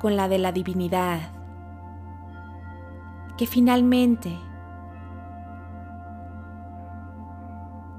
con 0.01 0.16
la 0.16 0.28
de 0.28 0.38
la 0.38 0.53
divinidad, 0.53 1.20
que 3.36 3.47
finalmente 3.47 4.38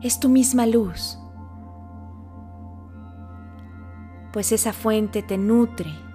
es 0.01 0.19
tu 0.19 0.29
misma 0.29 0.65
luz. 0.65 1.19
pues 4.37 4.51
esa 4.51 4.71
fuente 4.71 5.23
te 5.23 5.35
nutre. 5.35 6.06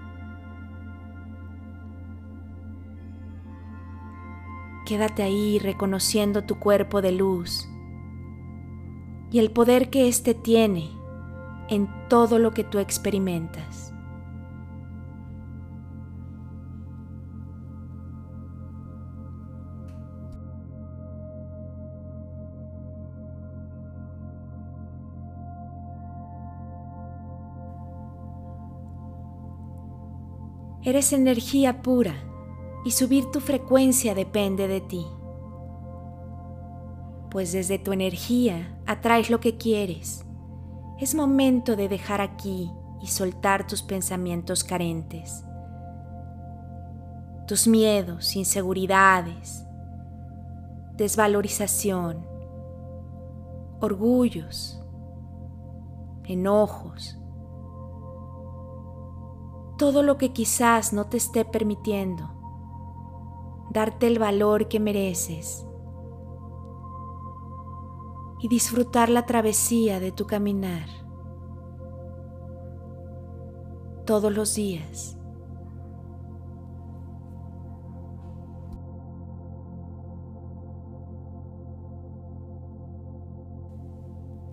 Quédate 4.92 5.22
ahí 5.22 5.58
reconociendo 5.58 6.44
tu 6.44 6.58
cuerpo 6.58 7.00
de 7.00 7.12
luz 7.12 7.66
y 9.30 9.38
el 9.38 9.50
poder 9.50 9.88
que 9.88 10.06
éste 10.06 10.34
tiene 10.34 10.90
en 11.70 11.88
todo 12.10 12.38
lo 12.38 12.50
que 12.50 12.62
tú 12.62 12.78
experimentas. 12.78 13.94
Eres 30.82 31.14
energía 31.14 31.80
pura 31.80 32.31
y 32.84 32.90
subir 32.92 33.30
tu 33.30 33.40
frecuencia 33.40 34.14
depende 34.14 34.68
de 34.68 34.80
ti. 34.80 35.06
Pues 37.30 37.52
desde 37.52 37.78
tu 37.78 37.92
energía 37.92 38.78
atraes 38.86 39.30
lo 39.30 39.40
que 39.40 39.56
quieres. 39.56 40.24
Es 40.98 41.14
momento 41.14 41.76
de 41.76 41.88
dejar 41.88 42.20
aquí 42.20 42.70
y 43.00 43.06
soltar 43.06 43.66
tus 43.66 43.82
pensamientos 43.82 44.64
carentes, 44.64 45.44
tus 47.46 47.66
miedos, 47.66 48.36
inseguridades, 48.36 49.64
desvalorización, 50.96 52.26
orgullos, 53.80 54.80
enojos 56.24 57.18
todo 59.82 60.04
lo 60.04 60.16
que 60.16 60.32
quizás 60.32 60.92
no 60.92 61.06
te 61.06 61.16
esté 61.16 61.44
permitiendo 61.44 62.41
darte 63.72 64.06
el 64.06 64.18
valor 64.18 64.68
que 64.68 64.78
mereces 64.80 65.66
y 68.40 68.48
disfrutar 68.48 69.08
la 69.08 69.24
travesía 69.24 70.00
de 70.00 70.12
tu 70.12 70.26
caminar 70.26 70.88
todos 74.04 74.34
los 74.34 74.54
días. 74.54 75.16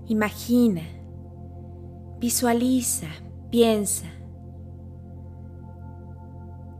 Imagina, 0.08 0.82
visualiza, 2.20 3.08
piensa. 3.52 4.19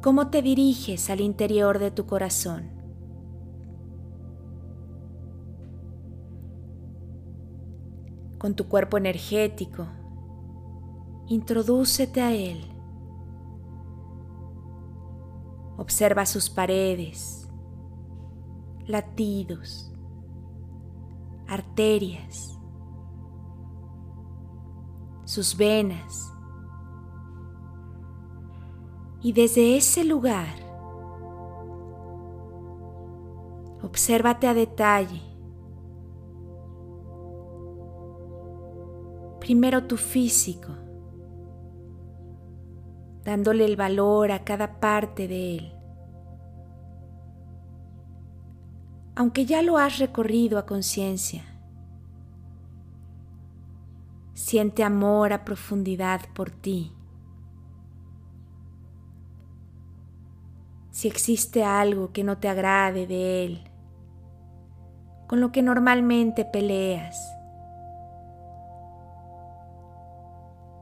¿Cómo 0.02 0.30
te 0.30 0.42
diriges 0.42 1.10
al 1.10 1.20
interior 1.20 1.78
de 1.78 1.92
tu 1.92 2.06
corazón? 2.06 2.70
Con 8.38 8.56
tu 8.56 8.70
cuerpo 8.70 8.98
energético, 8.98 9.88
introdúcete 11.28 12.22
a 12.22 12.32
él. 12.32 12.62
Observa 15.76 16.26
sus 16.26 16.50
paredes, 16.50 17.50
latidos, 18.88 19.92
arterias, 21.46 22.58
sus 25.26 25.58
venas. 25.58 26.34
Y 29.22 29.34
desde 29.34 29.76
ese 29.76 30.06
lugar, 30.06 30.56
obsérvate 33.82 34.48
a 34.48 34.54
detalle. 34.54 35.22
Primero 39.40 39.86
tu 39.86 39.98
físico, 39.98 40.74
dándole 43.24 43.66
el 43.66 43.76
valor 43.76 44.32
a 44.32 44.44
cada 44.44 44.80
parte 44.80 45.28
de 45.28 45.58
él. 45.58 45.74
Aunque 49.16 49.46
ya 49.46 49.62
lo 49.62 49.78
has 49.78 50.00
recorrido 50.00 50.58
a 50.58 50.66
conciencia, 50.66 51.44
Siente 54.40 54.86
amor 54.86 55.34
a 55.34 55.44
profundidad 55.44 56.22
por 56.34 56.50
ti. 56.50 56.94
Si 61.00 61.08
existe 61.08 61.64
algo 61.64 62.12
que 62.12 62.26
no 62.26 62.40
te 62.40 62.50
agrade 62.50 63.08
de 63.08 63.46
él, 63.46 63.72
con 65.28 65.40
lo 65.40 65.50
que 65.54 65.62
normalmente 65.62 66.44
peleas, 66.44 67.18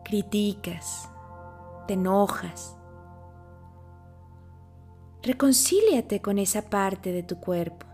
criticas, 0.03 1.07
te 1.85 1.93
enojas, 1.93 2.75
reconcíliate 5.21 6.19
con 6.19 6.39
esa 6.39 6.63
parte 6.63 7.11
de 7.11 7.21
tu 7.21 7.39
cuerpo. 7.39 7.85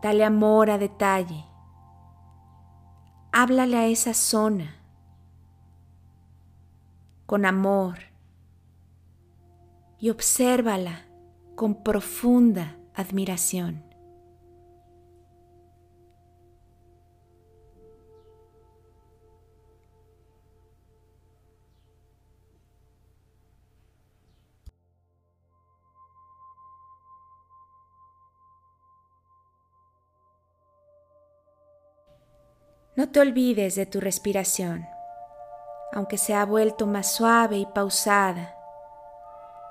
Dale 0.00 0.24
amor 0.24 0.70
a 0.70 0.78
detalle. 0.78 1.44
Háblale 3.32 3.76
a 3.78 3.86
esa 3.88 4.14
zona 4.14 4.76
con 7.26 7.44
amor 7.44 8.09
y 10.00 10.08
obsérvala 10.08 11.06
con 11.54 11.82
profunda 11.82 12.78
admiración. 12.94 13.84
No 32.96 33.08
te 33.10 33.20
olvides 33.20 33.76
de 33.76 33.86
tu 33.86 34.00
respiración, 34.00 34.86
aunque 35.92 36.18
se 36.18 36.34
ha 36.34 36.44
vuelto 36.44 36.86
más 36.86 37.14
suave 37.14 37.56
y 37.56 37.66
pausada. 37.66 38.59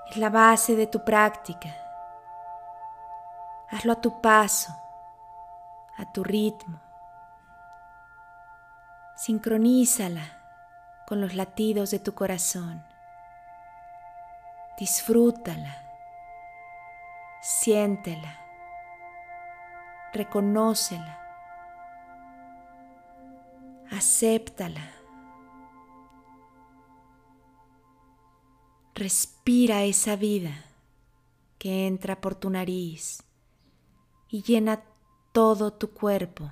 Es 0.10 0.18
la 0.18 0.30
base 0.30 0.76
de 0.76 0.88
tu 0.88 1.04
práctica. 1.04 1.70
Hazlo 3.70 3.94
a 3.94 4.02
tu 4.02 4.22
paso, 4.22 4.74
a 5.98 6.12
tu 6.12 6.24
ritmo. 6.24 6.80
Sincronízala 9.16 10.24
con 11.08 11.22
los 11.22 11.36
latidos 11.36 11.92
de 11.92 12.00
tu 12.00 12.14
corazón. 12.16 12.84
Disfrútala, 14.78 15.84
siéntela, 17.42 18.40
reconócela 20.14 21.20
acéptala. 23.92 24.99
Respira 28.96 29.84
esa 29.84 30.16
vida 30.16 30.66
que 31.58 31.88
entra 31.88 32.20
por 32.20 32.36
tu 32.36 32.50
nariz 32.50 33.24
y 34.30 34.42
llena 34.44 34.84
todo 35.32 35.72
tu 35.72 35.92
cuerpo. 35.92 36.52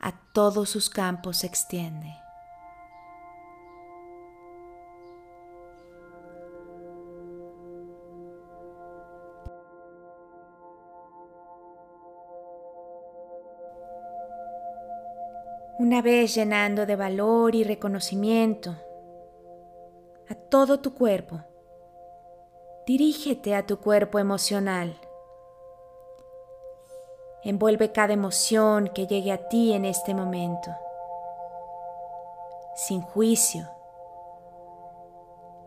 A 0.00 0.12
todos 0.32 0.68
sus 0.68 0.88
campos 0.88 1.38
se 1.38 1.46
extiende. 1.46 2.14
Una 15.78 16.00
vez 16.00 16.34
llenando 16.34 16.86
de 16.86 16.96
valor 16.96 17.54
y 17.54 17.64
reconocimiento 17.64 18.76
todo 20.34 20.80
tu 20.80 20.94
cuerpo, 20.94 21.40
dirígete 22.86 23.54
a 23.54 23.66
tu 23.66 23.78
cuerpo 23.78 24.18
emocional. 24.18 25.00
Envuelve 27.44 27.92
cada 27.92 28.12
emoción 28.12 28.90
que 28.94 29.06
llegue 29.06 29.32
a 29.32 29.48
ti 29.48 29.72
en 29.72 29.84
este 29.84 30.14
momento, 30.14 30.70
sin 32.76 33.00
juicio, 33.00 33.68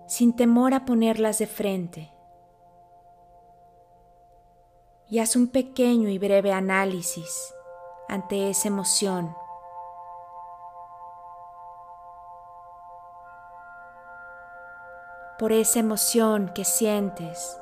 sin 0.08 0.36
temor 0.36 0.74
a 0.74 0.86
ponerlas 0.86 1.40
de 1.40 1.48
frente. 1.48 2.12
Y 5.10 5.20
haz 5.20 5.36
un 5.36 5.50
pequeño 5.50 6.10
y 6.10 6.18
breve 6.18 6.52
análisis 6.52 7.54
ante 8.08 8.50
esa 8.50 8.70
emoción 8.70 9.36
por 15.38 15.52
esa 15.52 15.80
emoción 15.80 16.50
que 16.56 16.64
sientes, 16.64 17.60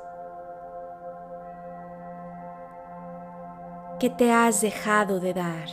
que 3.98 4.10
te 4.10 4.32
has 4.32 4.60
dejado 4.60 5.18
de 5.18 5.34
dar. 5.34 5.68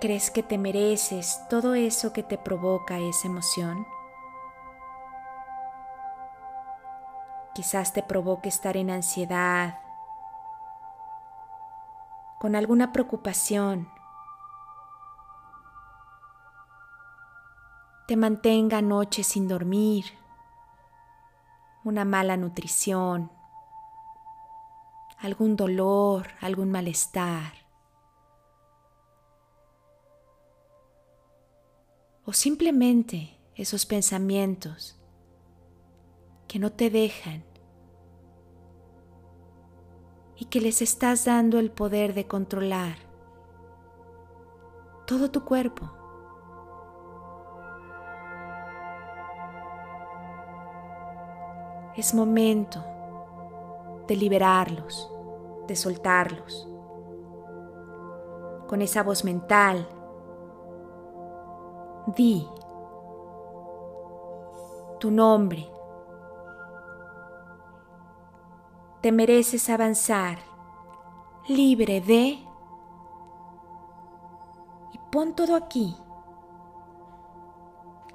¿Crees 0.00 0.30
que 0.30 0.42
te 0.42 0.56
mereces 0.58 1.42
todo 1.48 1.74
eso 1.74 2.12
que 2.12 2.22
te 2.22 2.38
provoca 2.38 2.98
esa 2.98 3.26
emoción? 3.26 3.86
Quizás 7.54 7.92
te 7.92 8.02
provoque 8.02 8.50
estar 8.50 8.76
en 8.76 8.90
ansiedad, 8.90 9.80
con 12.38 12.54
alguna 12.54 12.92
preocupación 12.92 13.95
te 18.06 18.16
mantenga 18.16 18.80
noches 18.82 19.26
sin 19.26 19.48
dormir, 19.48 20.04
una 21.82 22.04
mala 22.04 22.36
nutrición, 22.36 23.32
algún 25.18 25.56
dolor, 25.56 26.28
algún 26.40 26.70
malestar. 26.70 27.52
O 32.24 32.32
simplemente 32.32 33.38
esos 33.54 33.86
pensamientos 33.86 35.00
que 36.46 36.58
no 36.58 36.70
te 36.72 36.90
dejan 36.90 37.44
y 40.36 40.44
que 40.46 40.60
les 40.60 40.82
estás 40.82 41.24
dando 41.24 41.58
el 41.58 41.70
poder 41.70 42.14
de 42.14 42.26
controlar 42.26 42.98
todo 45.06 45.30
tu 45.30 45.44
cuerpo. 45.44 46.05
Es 51.96 52.14
momento 52.14 52.84
de 54.06 54.16
liberarlos, 54.16 55.10
de 55.66 55.76
soltarlos. 55.76 56.68
Con 58.68 58.82
esa 58.82 59.02
voz 59.02 59.24
mental, 59.24 59.88
di 62.14 62.46
tu 64.98 65.10
nombre 65.10 65.68
te 69.00 69.12
mereces 69.12 69.70
avanzar, 69.70 70.38
libre 71.46 72.00
de... 72.00 72.42
Y 74.92 74.98
pon 75.12 75.34
todo 75.34 75.54
aquí, 75.54 75.96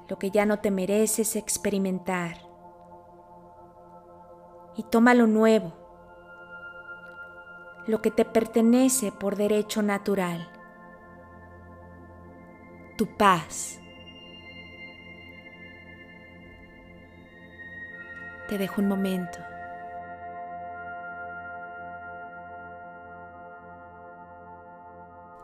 lo 0.10 0.20
que 0.20 0.32
ya 0.32 0.46
no 0.46 0.60
te 0.60 0.70
mereces 0.70 1.38
experimentar. 1.38 2.51
Y 4.78 4.84
toma 4.84 5.14
lo 5.14 5.28
nuevo, 5.28 5.74
lo 7.88 8.02
que 8.02 8.12
te 8.12 8.26
pertenece 8.26 9.12
por 9.12 9.36
derecho 9.36 9.82
natural, 9.82 10.50
tu 12.98 13.06
paz. 13.18 13.80
Te 18.48 18.58
dejo 18.58 18.82
un 18.82 18.88
momento. 18.88 19.38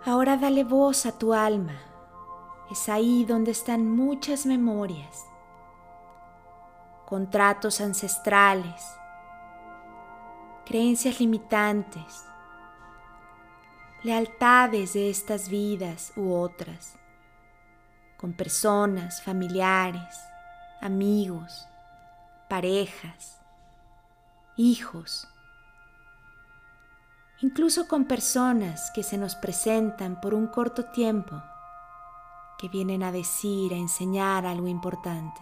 Ahora 0.06 0.38
dale 0.38 0.64
voz 0.64 1.06
a 1.06 1.18
tu 1.18 1.34
alma. 1.34 1.74
Es 2.72 2.88
ahí 2.88 3.26
donde 3.26 3.52
están 3.52 3.90
muchas 3.90 4.46
memorias, 4.46 5.26
contratos 7.06 7.82
ancestrales, 7.82 8.86
creencias 10.68 11.22
limitantes, 11.22 12.26
lealtades 14.04 14.92
de 14.92 15.10
estas 15.10 15.48
vidas 15.48 16.12
u 16.18 16.34
otras, 16.34 16.96
con 18.18 18.34
personas, 18.34 19.24
familiares, 19.24 20.20
amigos, 20.82 21.66
parejas, 22.50 23.40
hijos, 24.58 25.30
incluso 27.40 27.88
con 27.88 28.04
personas 28.04 28.92
que 28.92 29.04
se 29.04 29.18
nos 29.18 29.36
presentan 29.36 30.20
por 30.20 30.34
un 30.34 30.48
corto 30.48 30.84
tiempo, 30.84 31.42
que 32.60 32.68
vienen 32.68 33.04
a 33.04 33.14
decir, 33.14 33.72
a 33.72 33.78
enseñar 33.78 34.46
algo 34.46 34.68
importante. 34.68 35.40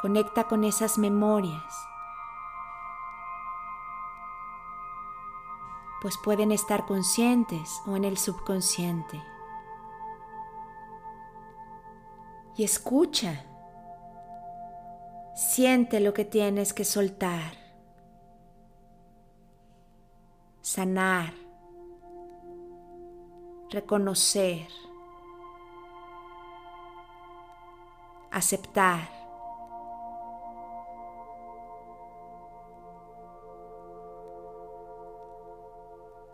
Conecta 0.00 0.44
con 0.44 0.64
esas 0.64 0.98
memorias, 0.98 1.74
pues 6.02 6.16
pueden 6.18 6.52
estar 6.52 6.86
conscientes 6.86 7.82
o 7.86 7.96
en 7.96 8.04
el 8.04 8.18
subconsciente. 8.18 9.22
y 12.56 12.64
escucha. 12.64 13.44
Siente 15.34 16.00
lo 16.00 16.14
que 16.14 16.24
tienes 16.24 16.72
que 16.72 16.84
soltar, 16.84 17.52
sanar, 20.62 21.34
reconocer, 23.70 24.68
aceptar. 28.30 29.15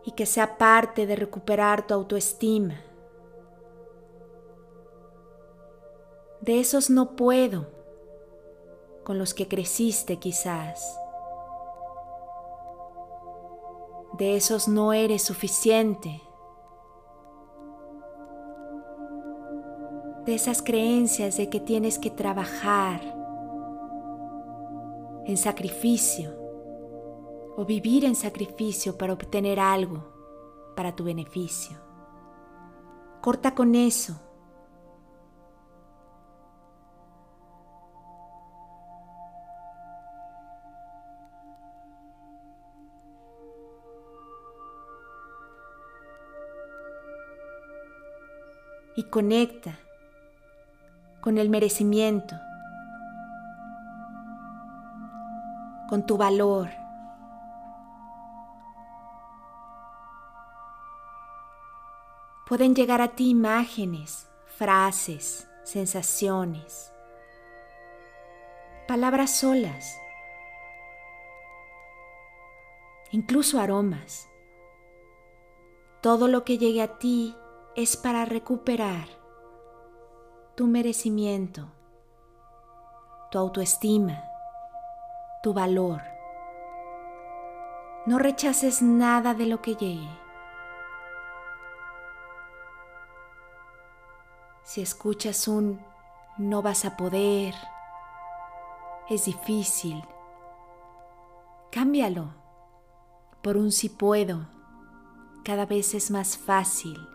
Y 0.04 0.12
que 0.12 0.26
sea 0.26 0.58
parte 0.58 1.06
de 1.06 1.16
recuperar 1.16 1.86
tu 1.86 1.94
autoestima. 1.94 2.80
de 6.42 6.58
esos 6.58 6.90
no 6.90 7.14
puedo 7.14 7.66
con 9.04 9.16
los 9.16 9.32
que 9.32 9.46
creciste 9.46 10.18
quizás. 10.18 10.98
De 14.18 14.36
esos 14.36 14.66
no 14.66 14.92
eres 14.92 15.22
suficiente. 15.22 16.20
De 20.26 20.34
esas 20.34 20.62
creencias 20.62 21.36
de 21.36 21.48
que 21.48 21.60
tienes 21.60 21.98
que 21.98 22.10
trabajar 22.10 23.00
en 25.26 25.36
sacrificio 25.36 26.41
o 27.56 27.64
vivir 27.64 28.04
en 28.04 28.14
sacrificio 28.14 28.96
para 28.96 29.12
obtener 29.12 29.60
algo 29.60 30.04
para 30.74 30.94
tu 30.94 31.04
beneficio. 31.04 31.76
Corta 33.20 33.54
con 33.54 33.74
eso 33.74 34.20
y 48.96 49.04
conecta 49.04 49.78
con 51.20 51.38
el 51.38 51.48
merecimiento, 51.48 52.34
con 55.88 56.04
tu 56.04 56.16
valor. 56.16 56.81
Pueden 62.52 62.74
llegar 62.74 63.00
a 63.00 63.08
ti 63.08 63.30
imágenes, 63.30 64.28
frases, 64.44 65.48
sensaciones, 65.64 66.92
palabras 68.86 69.34
solas, 69.34 69.98
incluso 73.10 73.58
aromas. 73.58 74.28
Todo 76.02 76.28
lo 76.28 76.44
que 76.44 76.58
llegue 76.58 76.82
a 76.82 76.98
ti 76.98 77.34
es 77.74 77.96
para 77.96 78.26
recuperar 78.26 79.08
tu 80.54 80.66
merecimiento, 80.66 81.72
tu 83.30 83.38
autoestima, 83.38 84.24
tu 85.42 85.54
valor. 85.54 86.02
No 88.04 88.18
rechaces 88.18 88.82
nada 88.82 89.32
de 89.32 89.46
lo 89.46 89.62
que 89.62 89.74
llegue. 89.74 90.21
Si 94.72 94.80
escuchas 94.80 95.48
un 95.48 95.80
no 96.38 96.62
vas 96.62 96.86
a 96.86 96.96
poder, 96.96 97.52
es 99.10 99.26
difícil, 99.26 100.02
cámbialo 101.70 102.30
por 103.42 103.58
un 103.58 103.70
si 103.70 103.90
puedo, 103.90 104.46
cada 105.44 105.66
vez 105.66 105.92
es 105.92 106.10
más 106.10 106.38
fácil. 106.38 107.06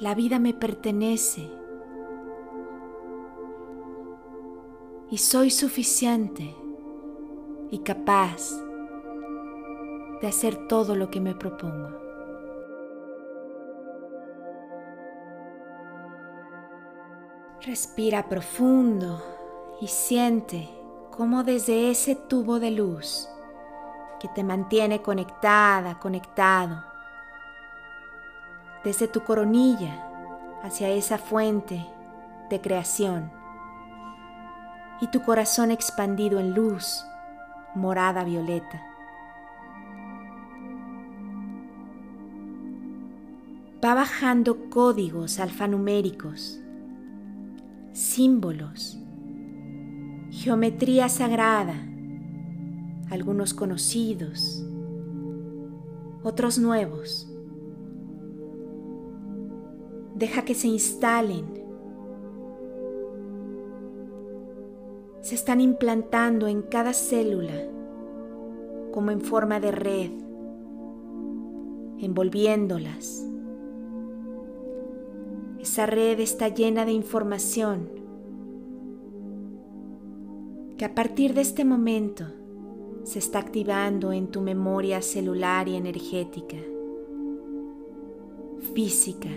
La 0.00 0.14
vida 0.14 0.38
me 0.38 0.54
pertenece. 0.54 1.52
Y 5.10 5.18
soy 5.18 5.50
suficiente 5.50 6.56
y 7.70 7.80
capaz 7.80 8.50
de 10.22 10.26
hacer 10.26 10.68
todo 10.68 10.96
lo 10.96 11.10
que 11.10 11.20
me 11.20 11.34
propongo. 11.34 12.11
Respira 17.64 18.28
profundo 18.28 19.22
y 19.80 19.86
siente 19.86 20.68
cómo 21.12 21.44
desde 21.44 21.90
ese 21.90 22.16
tubo 22.16 22.58
de 22.58 22.72
luz 22.72 23.28
que 24.18 24.26
te 24.26 24.42
mantiene 24.42 25.00
conectada, 25.00 26.00
conectado, 26.00 26.82
desde 28.82 29.06
tu 29.06 29.22
coronilla 29.22 30.08
hacia 30.64 30.88
esa 30.90 31.18
fuente 31.18 31.86
de 32.50 32.60
creación 32.60 33.30
y 35.00 35.06
tu 35.06 35.22
corazón 35.22 35.70
expandido 35.70 36.40
en 36.40 36.54
luz, 36.54 37.04
morada 37.76 38.24
violeta. 38.24 38.82
Va 43.84 43.94
bajando 43.94 44.68
códigos 44.68 45.38
alfanuméricos, 45.38 46.61
símbolos, 48.02 48.98
geometría 50.30 51.08
sagrada, 51.08 51.74
algunos 53.10 53.54
conocidos, 53.54 54.64
otros 56.22 56.58
nuevos 56.58 57.32
Deja 60.22 60.44
que 60.44 60.54
se 60.54 60.68
instalen. 60.68 61.44
Se 65.20 65.34
están 65.34 65.60
implantando 65.60 66.46
en 66.46 66.62
cada 66.62 66.92
célula 66.92 67.66
como 68.92 69.10
en 69.10 69.20
forma 69.20 69.58
de 69.58 69.72
red, 69.72 70.10
envolviéndolas. 71.98 73.26
Esa 75.62 75.86
red 75.86 76.18
está 76.18 76.48
llena 76.48 76.84
de 76.84 76.90
información. 76.90 77.88
Que 80.76 80.84
a 80.84 80.92
partir 80.92 81.34
de 81.34 81.40
este 81.40 81.64
momento 81.64 82.24
se 83.04 83.20
está 83.20 83.38
activando 83.38 84.10
en 84.10 84.26
tu 84.26 84.40
memoria 84.40 85.00
celular 85.02 85.68
y 85.68 85.76
energética, 85.76 86.56
física, 88.74 89.30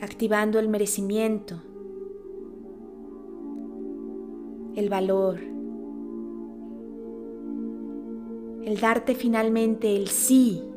activando 0.00 0.58
el 0.58 0.70
merecimiento, 0.70 1.62
el 4.74 4.88
valor, 4.88 5.38
el 8.64 8.80
darte 8.80 9.14
finalmente 9.14 9.94
el 9.94 10.08
sí 10.08 10.71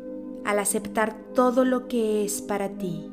al 0.45 0.59
aceptar 0.59 1.13
todo 1.33 1.65
lo 1.65 1.87
que 1.87 2.23
es 2.23 2.41
para 2.41 2.69
ti 2.69 3.11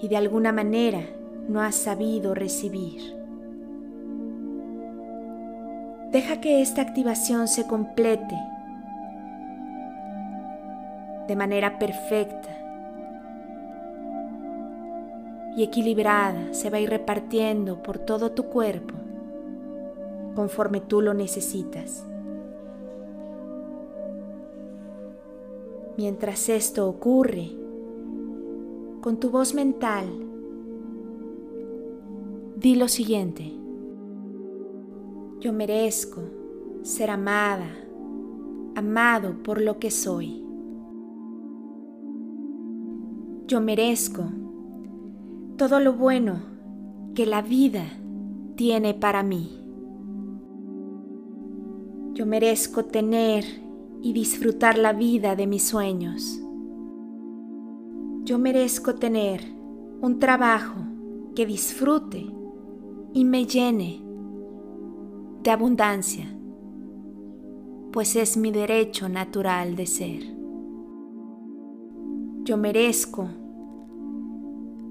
y 0.00 0.08
de 0.08 0.16
alguna 0.16 0.52
manera 0.52 1.00
no 1.48 1.60
has 1.60 1.74
sabido 1.74 2.34
recibir. 2.34 3.00
Deja 6.10 6.40
que 6.40 6.62
esta 6.62 6.80
activación 6.82 7.48
se 7.48 7.66
complete 7.66 8.34
de 11.26 11.36
manera 11.36 11.78
perfecta 11.78 12.50
y 15.56 15.62
equilibrada. 15.64 16.52
Se 16.52 16.70
va 16.70 16.78
a 16.78 16.80
ir 16.80 16.90
repartiendo 16.90 17.82
por 17.82 17.98
todo 17.98 18.32
tu 18.32 18.44
cuerpo 18.44 18.94
conforme 20.34 20.80
tú 20.80 21.00
lo 21.00 21.14
necesitas. 21.14 22.04
Mientras 25.96 26.48
esto 26.48 26.88
ocurre, 26.88 27.50
con 29.00 29.18
tu 29.18 29.30
voz 29.30 29.54
mental, 29.54 30.06
di 32.56 32.74
lo 32.74 32.88
siguiente. 32.88 33.52
Yo 35.40 35.52
merezco 35.52 36.22
ser 36.82 37.10
amada, 37.10 37.68
amado 38.74 39.42
por 39.42 39.60
lo 39.60 39.78
que 39.78 39.90
soy. 39.90 40.44
Yo 43.46 43.60
merezco 43.60 44.24
todo 45.56 45.78
lo 45.78 45.92
bueno 45.92 46.40
que 47.14 47.26
la 47.26 47.42
vida 47.42 47.84
tiene 48.56 48.94
para 48.94 49.22
mí. 49.22 49.60
Yo 52.14 52.26
merezco 52.26 52.86
tener 52.86 53.44
y 54.04 54.12
disfrutar 54.12 54.76
la 54.76 54.92
vida 54.92 55.34
de 55.34 55.46
mis 55.46 55.66
sueños. 55.66 56.38
Yo 58.24 58.38
merezco 58.38 58.96
tener 58.96 59.40
un 60.02 60.18
trabajo 60.18 60.74
que 61.34 61.46
disfrute 61.46 62.26
y 63.14 63.24
me 63.24 63.46
llene 63.46 64.04
de 65.42 65.50
abundancia, 65.50 66.26
pues 67.92 68.14
es 68.16 68.36
mi 68.36 68.52
derecho 68.52 69.08
natural 69.08 69.74
de 69.74 69.86
ser. 69.86 70.22
Yo 72.42 72.58
merezco 72.58 73.26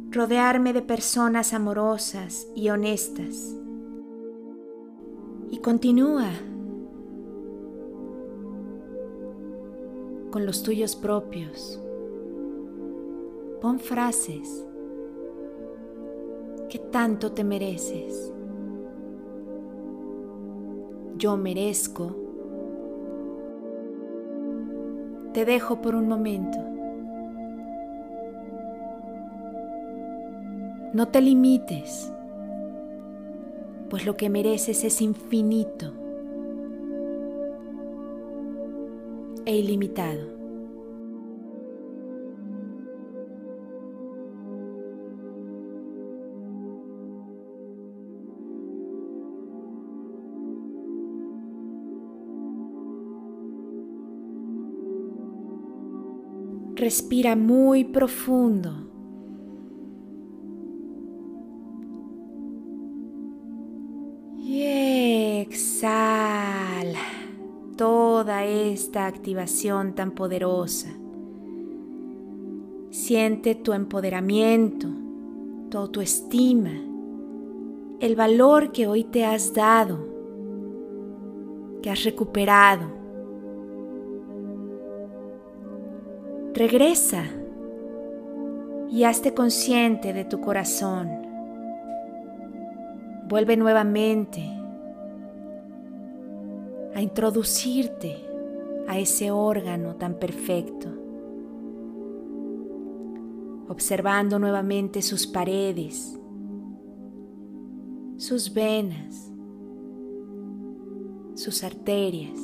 rodearme 0.10 0.74
de 0.74 0.82
personas 0.82 1.54
amorosas 1.54 2.48
y 2.56 2.70
honestas. 2.70 3.56
Y 5.52 5.60
continúa 5.60 6.32
con 10.34 10.48
los 10.48 10.64
tuyos 10.64 10.96
propios. 10.96 11.80
Pon 13.62 13.80
frases 13.80 14.66
que 16.68 16.80
tanto 16.80 17.32
te 17.34 17.44
mereces 17.44 18.34
yo 21.16 21.38
merezco, 21.38 22.16
te 25.34 25.46
dejo 25.46 25.82
por 25.82 25.94
un 25.96 26.08
momento. 26.08 26.58
No 30.94 31.08
te 31.10 31.22
limites, 31.22 32.12
pues 33.90 34.06
lo 34.08 34.18
que 34.18 34.32
mereces 34.32 34.84
es 34.84 35.00
infinito 35.00 36.03
e 39.46 39.58
ilimitado. 39.58 40.34
Respira 56.76 57.36
muy 57.38 57.86
profundo. 57.86 58.93
Esta 68.72 69.08
activación 69.08 69.94
tan 69.94 70.12
poderosa. 70.12 70.90
Siente 72.90 73.56
tu 73.56 73.74
empoderamiento, 73.74 74.88
tu 75.70 75.78
autoestima, 75.78 76.72
el 78.00 78.16
valor 78.16 78.72
que 78.72 78.88
hoy 78.88 79.04
te 79.04 79.26
has 79.26 79.54
dado, 79.54 80.00
que 81.82 81.90
has 81.90 82.04
recuperado 82.04 83.04
Regresa 86.54 87.24
y 88.92 89.06
hazte 89.06 89.34
consciente 89.34 90.14
de 90.14 90.24
tu 90.24 90.40
corazón. 90.40 91.10
Vuelve 93.28 93.58
nuevamente 93.58 94.44
a 96.94 97.02
introducirte 97.02 98.23
a 98.94 99.00
ese 99.00 99.32
órgano 99.32 99.96
tan 99.96 100.20
perfecto, 100.20 100.88
observando 103.68 104.38
nuevamente 104.38 105.02
sus 105.02 105.26
paredes, 105.26 106.20
sus 108.18 108.54
venas, 108.54 109.32
sus 111.34 111.64
arterias. 111.64 112.40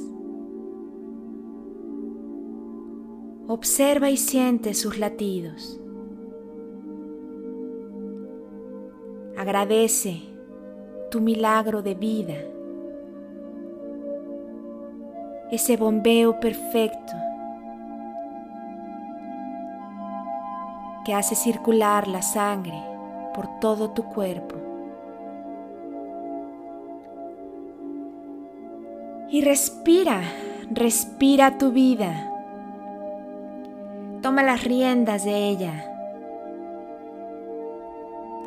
Observa 3.48 4.10
y 4.10 4.18
siente 4.18 4.74
sus 4.74 4.98
latidos. 4.98 5.80
Agradece 9.38 10.24
tu 11.12 11.22
milagro 11.22 11.84
de 11.84 11.94
vida, 11.94 12.44
ese 15.52 15.78
bombeo 15.78 16.40
perfecto 16.40 17.14
que 21.04 21.14
hace 21.14 21.36
circular 21.36 22.08
la 22.08 22.22
sangre 22.22 22.80
por 23.34 23.60
todo 23.60 23.92
tu 23.92 24.04
cuerpo. 24.04 24.56
Y 29.30 29.42
respira, 29.42 30.22
respira 30.72 31.58
tu 31.58 31.72
vida. 31.72 32.32
Toma 34.22 34.44
las 34.44 34.64
riendas 34.64 35.24
de 35.24 35.50
ella. 35.50 35.86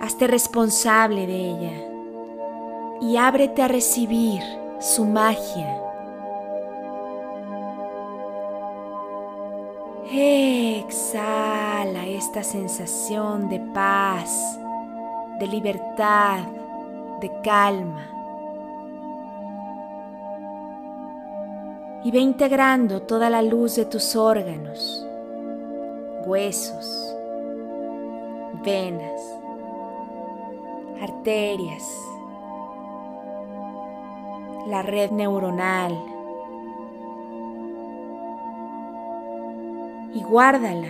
Hazte 0.01 0.27
responsable 0.27 1.27
de 1.27 1.51
ella 1.51 1.93
y 3.01 3.17
ábrete 3.17 3.63
a 3.63 3.69
recibir 3.69 4.43
su 4.81 5.05
magia. 5.05 5.82
Exhala 10.15 12.07
esta 12.07 12.43
sensación 12.43 13.49
de 13.49 13.59
paz, 13.73 14.61
de 15.39 15.47
libertad, 15.47 16.41
de 17.19 17.33
calma. 17.41 18.11
Y 22.05 22.11
ve 22.11 22.19
integrando 22.19 23.01
toda 23.01 23.31
la 23.31 23.41
luz 23.41 23.77
de 23.77 23.87
tus 23.87 24.15
órganos 24.15 25.07
huesos, 26.27 27.17
venas, 28.63 29.23
arterias, 31.01 31.89
la 34.67 34.83
red 34.83 35.11
neuronal 35.11 36.12
y 40.15 40.23
guárdala 40.23 40.89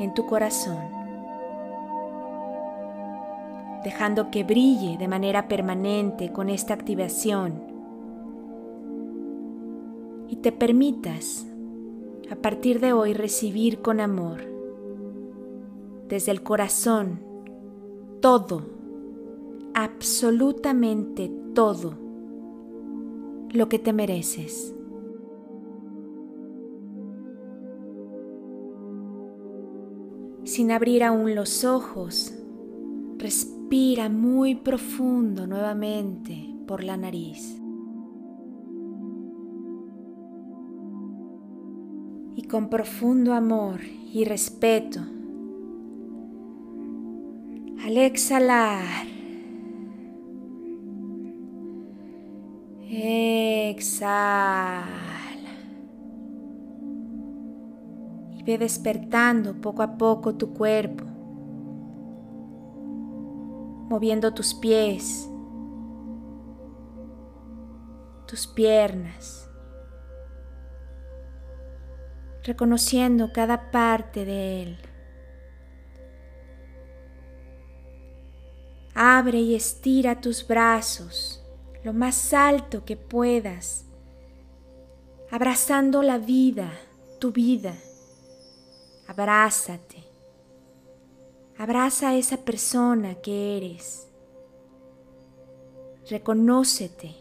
en 0.00 0.14
tu 0.14 0.26
corazón. 0.26 1.02
dejando 3.82 4.30
que 4.30 4.44
brille 4.44 4.96
de 4.96 5.08
manera 5.08 5.48
permanente 5.48 6.32
con 6.32 6.48
esta 6.48 6.74
activación 6.74 7.60
y 10.28 10.36
te 10.36 10.52
permitas 10.52 11.46
a 12.30 12.36
partir 12.36 12.80
de 12.80 12.92
hoy 12.92 13.12
recibir 13.12 13.80
con 13.82 14.00
amor 14.00 14.40
desde 16.08 16.30
el 16.30 16.42
corazón 16.42 17.20
todo, 18.20 18.62
absolutamente 19.74 21.30
todo 21.54 21.94
lo 23.50 23.68
que 23.68 23.78
te 23.78 23.92
mereces. 23.92 24.74
Sin 30.52 30.70
abrir 30.70 31.02
aún 31.02 31.34
los 31.34 31.64
ojos, 31.64 32.34
respira 33.16 34.10
muy 34.10 34.54
profundo 34.54 35.46
nuevamente 35.46 36.54
por 36.66 36.84
la 36.84 36.98
nariz. 36.98 37.58
Y 42.36 42.42
con 42.42 42.68
profundo 42.68 43.32
amor 43.32 43.80
y 44.12 44.26
respeto, 44.26 45.00
al 47.82 47.96
exhalar, 47.96 49.06
exhala. 53.70 54.32
Ve 58.44 58.58
despertando 58.58 59.60
poco 59.60 59.82
a 59.82 59.96
poco 59.96 60.34
tu 60.34 60.52
cuerpo, 60.52 61.04
moviendo 63.88 64.34
tus 64.34 64.52
pies, 64.54 65.28
tus 68.26 68.46
piernas, 68.46 69.48
reconociendo 72.42 73.32
cada 73.32 73.70
parte 73.70 74.24
de 74.24 74.62
él. 74.62 74.78
Abre 78.94 79.38
y 79.38 79.54
estira 79.54 80.20
tus 80.20 80.46
brazos 80.46 81.42
lo 81.84 81.92
más 81.92 82.32
alto 82.32 82.84
que 82.84 82.96
puedas, 82.96 83.86
abrazando 85.30 86.02
la 86.02 86.18
vida, 86.18 86.72
tu 87.18 87.32
vida. 87.32 87.74
Abrázate. 89.06 90.04
Abraza 91.58 92.10
a 92.10 92.16
esa 92.16 92.38
persona 92.38 93.14
que 93.16 93.56
eres. 93.56 94.08
Reconócete. 96.08 97.14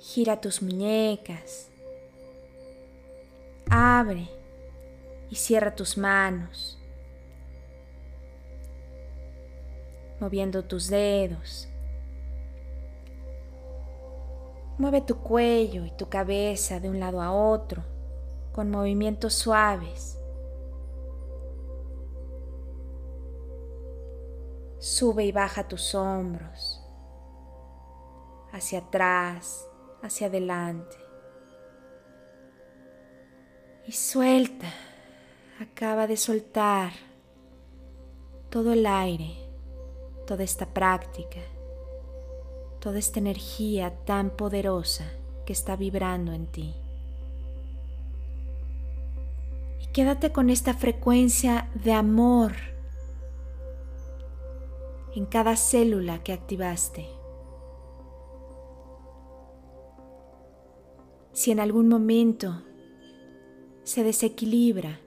Gira 0.00 0.40
tus 0.40 0.62
muñecas. 0.62 1.70
Abre 3.68 4.28
y 5.30 5.36
cierra 5.36 5.74
tus 5.74 5.96
manos. 5.96 6.78
Moviendo 10.18 10.64
tus 10.64 10.88
dedos 10.88 11.69
Mueve 14.80 15.02
tu 15.02 15.18
cuello 15.18 15.84
y 15.84 15.90
tu 15.90 16.08
cabeza 16.08 16.80
de 16.80 16.88
un 16.88 17.00
lado 17.00 17.20
a 17.20 17.32
otro 17.32 17.82
con 18.50 18.70
movimientos 18.70 19.34
suaves. 19.34 20.18
Sube 24.78 25.26
y 25.26 25.32
baja 25.32 25.68
tus 25.68 25.94
hombros, 25.94 26.82
hacia 28.52 28.78
atrás, 28.78 29.68
hacia 30.00 30.28
adelante. 30.28 30.96
Y 33.86 33.92
suelta, 33.92 34.72
acaba 35.60 36.06
de 36.06 36.16
soltar 36.16 36.92
todo 38.48 38.72
el 38.72 38.86
aire, 38.86 39.46
toda 40.26 40.42
esta 40.42 40.64
práctica 40.64 41.40
toda 42.80 42.98
esta 42.98 43.18
energía 43.18 43.94
tan 44.04 44.30
poderosa 44.30 45.04
que 45.46 45.52
está 45.52 45.76
vibrando 45.76 46.32
en 46.32 46.46
ti. 46.46 46.74
Y 49.80 49.86
quédate 49.92 50.32
con 50.32 50.50
esta 50.50 50.74
frecuencia 50.74 51.70
de 51.74 51.92
amor 51.92 52.52
en 55.14 55.26
cada 55.26 55.56
célula 55.56 56.22
que 56.22 56.32
activaste. 56.32 57.06
Si 61.32 61.50
en 61.50 61.60
algún 61.60 61.88
momento 61.88 62.62
se 63.82 64.04
desequilibra 64.04 65.00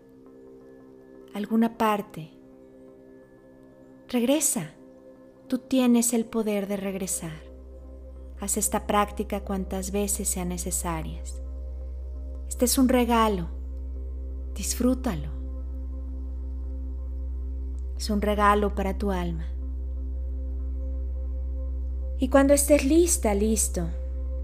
alguna 1.34 1.78
parte, 1.78 2.30
regresa. 4.08 4.72
Tú 5.48 5.58
tienes 5.58 6.14
el 6.14 6.26
poder 6.26 6.68
de 6.68 6.78
regresar. 6.78 7.43
Haz 8.44 8.58
esta 8.58 8.86
práctica 8.86 9.40
cuantas 9.40 9.92
veces 9.92 10.28
sean 10.28 10.50
necesarias. 10.50 11.42
Este 12.50 12.66
es 12.66 12.78
un 12.78 12.90
regalo. 12.90 13.48
Disfrútalo. 14.54 15.30
Es 17.98 18.10
un 18.10 18.22
regalo 18.22 18.76
para 18.76 18.98
tu 18.98 19.12
alma. 19.12 19.46
Y 22.20 22.28
cuando 22.28 22.54
estés 22.54 22.84
lista, 22.84 23.34
listo, 23.34 23.88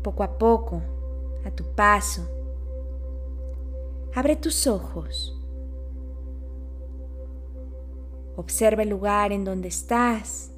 poco 0.01 0.23
a 0.23 0.37
poco, 0.37 0.81
a 1.43 1.51
tu 1.51 1.65
paso, 1.75 2.25
abre 4.15 4.37
tus 4.37 4.65
ojos. 4.65 5.37
Observa 8.37 8.83
el 8.83 8.89
lugar 8.91 9.33
en 9.33 9.43
donde 9.43 9.67
estás. 9.67 10.51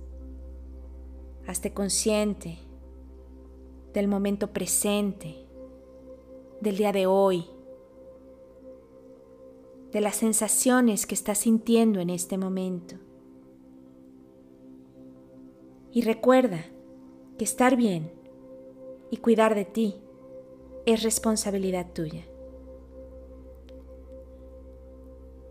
Hazte 1.47 1.73
consciente 1.73 2.70
del 3.93 4.07
momento 4.07 4.51
presente, 4.51 5.45
del 6.61 6.77
día 6.77 6.91
de 6.91 7.07
hoy, 7.07 7.45
de 9.91 10.01
las 10.01 10.15
sensaciones 10.15 11.05
que 11.05 11.15
estás 11.15 11.39
sintiendo 11.39 11.99
en 11.99 12.09
este 12.09 12.37
momento. 12.37 12.95
Y 15.91 16.03
recuerda 16.03 16.63
que 17.37 17.43
estar 17.43 17.75
bien 17.75 18.11
y 19.09 19.17
cuidar 19.17 19.55
de 19.55 19.65
ti 19.65 19.95
es 20.85 21.03
responsabilidad 21.03 21.91
tuya. 21.93 22.25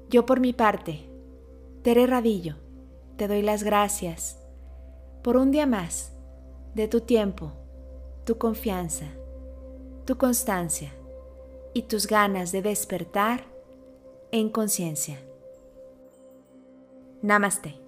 Yo 0.08 0.24
por 0.24 0.40
mi 0.40 0.52
parte, 0.52 1.08
Tere 1.82 2.06
Radillo, 2.06 2.56
te 3.16 3.28
doy 3.28 3.42
las 3.42 3.62
gracias 3.62 4.38
por 5.22 5.36
un 5.36 5.50
día 5.50 5.66
más 5.66 6.16
de 6.74 6.88
tu 6.88 7.02
tiempo 7.02 7.59
tu 8.30 8.38
confianza, 8.38 9.06
tu 10.04 10.16
constancia 10.16 10.92
y 11.74 11.82
tus 11.82 12.06
ganas 12.06 12.52
de 12.52 12.62
despertar 12.62 13.44
en 14.30 14.50
conciencia. 14.50 15.18
Namaste. 17.22 17.79